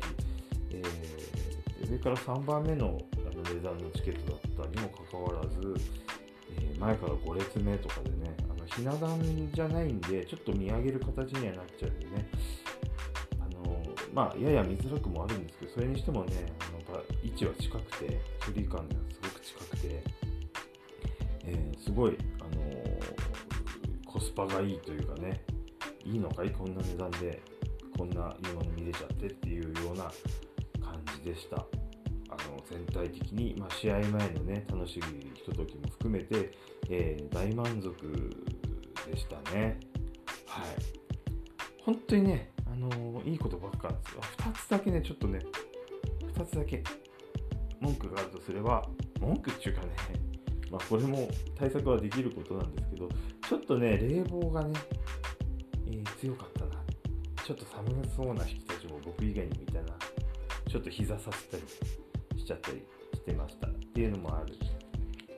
[0.70, 5.74] えー、上から3番目のあの値段のチケットだったにもかかわらず、
[6.61, 12.28] え、前から5列目とかでね、あのひな壇じゃないんで、ちょっと見上げる形にはなっちゃうんでね、
[14.18, 16.52] まあ、やや見づらくもあるんですけど、それにしてもね、
[17.22, 20.02] 位置は近くて、距離感がすごく近くて、
[21.44, 22.98] えー、すごい、あのー、
[24.06, 25.42] コスパがいいというかね、
[26.04, 26.50] いいのかい？
[26.50, 27.42] こんな値段で、
[27.96, 30.04] こんないいもの見れちゃってっていうような
[30.84, 31.56] 感じでした。
[32.30, 36.52] あの全体的に、まあ、試合前のね、楽しみひとときも含めて、
[36.90, 37.92] えー、大満足
[39.10, 39.80] でしたね。
[40.46, 40.66] はい。
[41.82, 44.20] 本当にね、あのいいことばっかなんですよ。
[44.38, 45.40] 2つだけね、ちょっとね、
[46.34, 46.82] 2つだけ
[47.80, 48.86] 文句があるとすれば、
[49.20, 49.88] 文句っていうかね、
[50.70, 53.08] まあこれも対策はできることなんですけど、
[53.48, 54.74] ちょっとね、冷房がね、
[55.86, 56.84] えー、強かったな。
[57.44, 59.96] ちょっと寒そうな人たちも僕以外にもいたな。
[60.68, 61.62] ちょっと膝させたり
[62.38, 62.82] しちゃったり
[63.14, 64.54] してましたっていうのもある。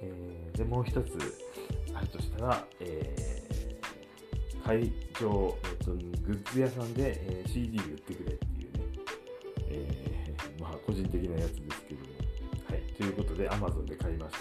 [0.02, 1.18] えー、で、もう一つ
[1.94, 8.84] あるとしたら、えー、会場、えっと、グッズ屋さんで、えー、CD 売ってくれっていうね、
[9.68, 11.89] えー、まあ個人的なやつですけど、
[13.00, 14.36] ということで Amazon で買いまし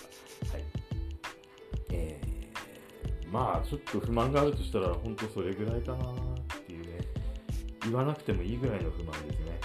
[0.50, 0.52] た。
[0.52, 0.64] はい。
[1.92, 6.08] えー、まあちょっと不満があるとしたら本当それぐらいかなっ
[6.68, 7.00] ていうね、
[7.84, 9.62] 言わなくてもいいぐらいの不満ですね。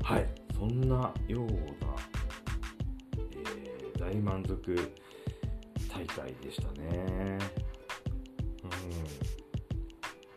[0.00, 0.28] うん、はい、
[0.58, 1.54] そんなような、
[3.16, 4.74] えー、大満足
[5.88, 7.38] 大会でしたね。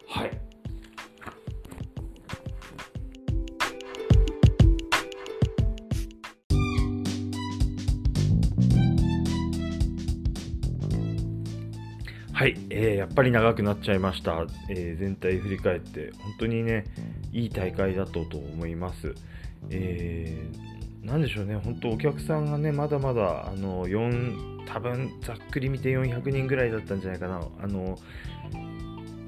[0.08, 0.47] はい
[12.38, 16.84] はい、えー、やっぱり長くなっちゃいました、えー、全体振り返って本当にね
[17.34, 19.16] いい大会だったと思います、
[19.72, 27.42] えー、なんでしょうね本当お客さんがねまだまだあの4多分ざっくり見て400人ぐらいだったんじゃないかな。
[27.60, 27.98] あの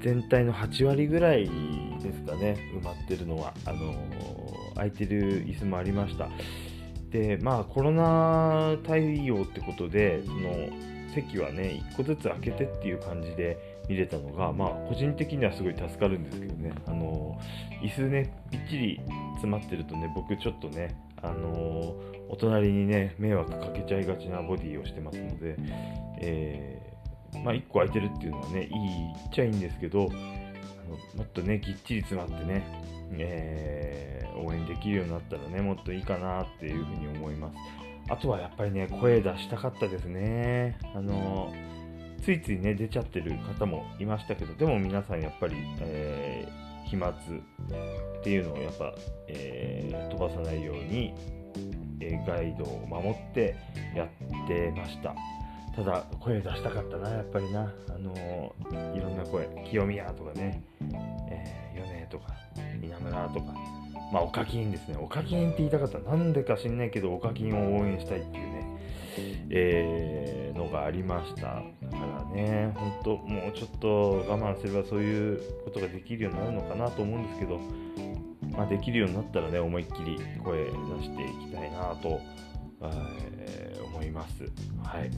[0.00, 1.50] 全体の8割ぐらい
[2.00, 3.52] ですかね埋まってるのは。
[3.64, 3.92] あの
[4.76, 6.28] 空いてる椅子もありました。
[7.10, 13.58] でまあコロナ対応ってことでその席はね1個ずつ開けてっていう感じで
[13.88, 16.72] 見れたのがまあ個人的にはすごい助かるんですけどね。
[16.86, 17.38] あの
[17.82, 19.00] 椅子ねびっちり
[19.34, 21.94] 詰まってるとね僕ちょっとねあの
[22.28, 25.56] お隣にね迷惑かけちゃいがちなボディをしてますので、
[26.20, 26.90] えー
[27.38, 32.64] まあ、1個空いてるっていうのはね、いいっちゃいいんですけど、あのもっとね、ぎっちり詰まってね、
[33.12, 37.79] えー、応援できるようになったらねもっといいかなっていうふうに思います。
[38.08, 40.78] あとはやっぱりね声出したかったですね。
[40.94, 41.52] あの
[42.22, 47.14] ついついね出ちゃってる方もいましたけどでも皆さんやっぱり、えー、飛沫っ
[48.22, 48.94] ていうのをやっぱ、
[49.28, 51.14] えー、飛ばさないように、
[52.00, 53.56] えガイドを守って
[53.94, 54.08] やっ
[54.46, 55.14] てました。
[55.74, 57.72] ただ声出したかったなやっぱりな。
[57.88, 58.54] あの、
[58.94, 60.62] いろんな声清宮とかね、
[61.30, 62.34] えー、米とか
[62.82, 63.54] 稲村とか
[64.12, 64.96] まあおかきんですね。
[65.00, 65.98] おかきんって言いたかった。
[65.98, 68.60] なんでか知んないけどおかきんを応援したいっていうね。
[69.50, 72.72] えー、のがありましただからね。
[72.76, 77.58] 本当もうちょっと我慢すればそういうことができるようになるのかなと思うんですけど
[78.52, 80.70] まあ、できるようになったらね思いっきり声出
[81.02, 82.20] していきたいなと、
[82.82, 84.42] えー、思います。
[84.82, 85.10] はい。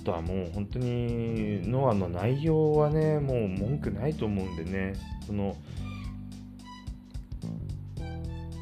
[0.00, 4.94] あとはもう本当にノアの内容はねもう文句ないと思うんでね。
[5.26, 5.56] その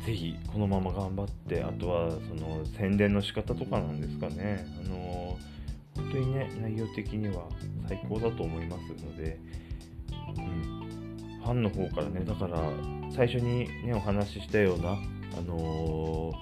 [0.05, 4.66] ぜひこのまま頑張ってあとはその宣伝の仕方とかなんですかね。
[4.84, 5.38] あの
[5.94, 7.44] 本当にね内容的には
[7.88, 9.38] 最高だと思いますので、
[10.36, 12.59] うん、ファンの方からねだから
[13.14, 14.96] 最初にねお話ししたようなあ
[15.42, 16.32] の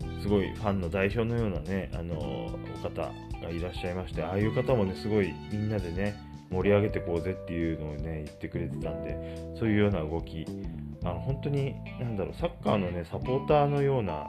[0.00, 6.16] ー、すごいファンの代表のようなね、あのー、お方がいらっしゃいましてああいう方もねすごいみんなでね
[6.50, 10.46] 盛り上げてこうぜっていうのをね言ってくれてたんでそういうような動き
[11.06, 14.26] あの本当に何だろうサッカーのねサポーターのような、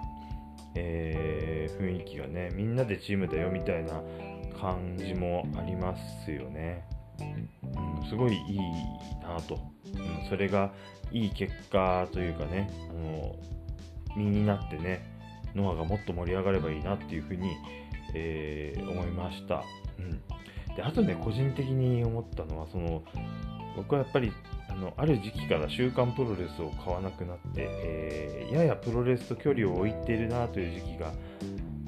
[0.75, 4.03] えー、雰囲気がねみんなでチームだよみたいな
[4.61, 6.86] 感じもありますよね。
[7.19, 8.59] うん、すごいいい
[9.23, 10.71] なと、うん、それが
[11.11, 13.36] いい結果というかねあの
[14.15, 15.01] 身になってね
[15.55, 17.57] ノアがもっと盛り上がればいいなっていうふうに、
[18.13, 19.63] えー、思いました、
[19.97, 20.11] うん、
[20.75, 23.01] であとね個人的に思ったのはその
[23.75, 24.32] 僕はやっぱり
[24.78, 31.13] のある時期から週刊プロレスを買わなくなって、えー、ややプロレスと距離を置いているなという時期が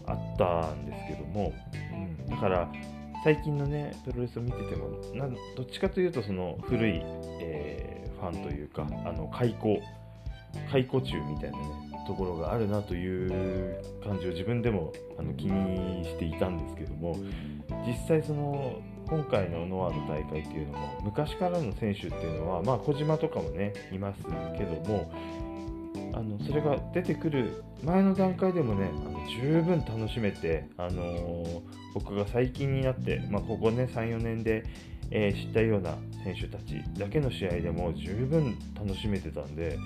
[0.06, 1.54] あったんですけども、
[1.94, 2.72] うん、だから
[3.24, 7.02] 最近のねプロレスを見ててもなどっちかというとその古い、
[7.42, 9.82] えー、ファンというかあの開口
[10.72, 17.16] 解雇中みたいなねところがあるなという感じを自分でもあの気にしていたんですけども
[17.86, 18.80] 実際その
[19.10, 24.24] 今回のノアの大会っていうのも昔からの選手っていうのはまあ小島とかもねいます
[24.58, 25.12] けども
[26.14, 31.62] あのそれが出てくる前の段階でもねあの十分楽しめて、あのー、
[31.94, 34.64] 僕が最近になって、まあ、ここね34年で、
[35.12, 39.80] えー、知ったような選手たちだけの試合でも十分楽しめてたんで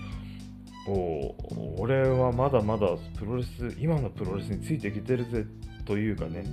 [0.88, 1.36] お
[1.80, 5.46] 俺はまだまだプロレス今のプロレスについていけてるぜ
[5.86, 6.44] というかね、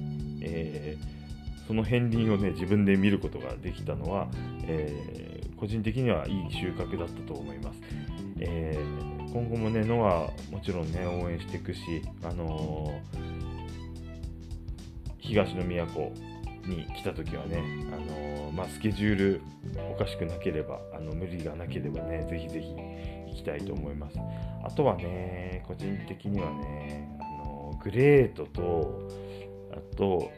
[0.43, 1.20] えー、
[1.71, 4.27] その片鱗をね自分で見ることができたのは、
[4.67, 7.81] え個人的にはいい収穫だったと思います。
[8.41, 13.21] えー今後もね、ノアもちろんね、応援していくし、あのー、
[15.21, 16.13] 東の都
[16.67, 17.63] に来た時はね、
[17.93, 19.41] あのー、まあ、スケジュール
[19.93, 22.75] おかしくなければ、あの無理がなければね、ぜひぜひ
[23.31, 24.19] 行きたいと思います。
[24.65, 29.09] あとはね、個人的にはね、あの、グレートと、
[29.71, 30.33] あと、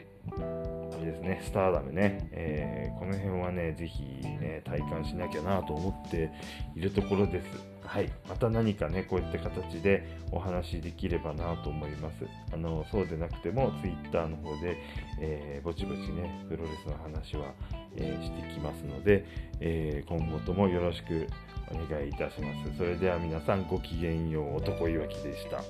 [1.03, 6.31] あれですね、スターダムね、えー、この辺はね、ぜひね、体感しなきゃなと思って
[6.77, 7.47] いるところです。
[7.85, 12.25] はい、また何かね、こういった形でお話できればなと思います。
[12.53, 14.77] あのそうでなくても、Twitter の方で、
[15.21, 17.53] えー、ぼちぼちね、プロレスの話は、
[17.97, 19.25] えー、してきますので、
[19.59, 21.27] え、今後ともよろしく
[21.69, 22.77] お願いいたします。
[22.79, 25.65] それでは皆さんごきげんよう、男いわきでした。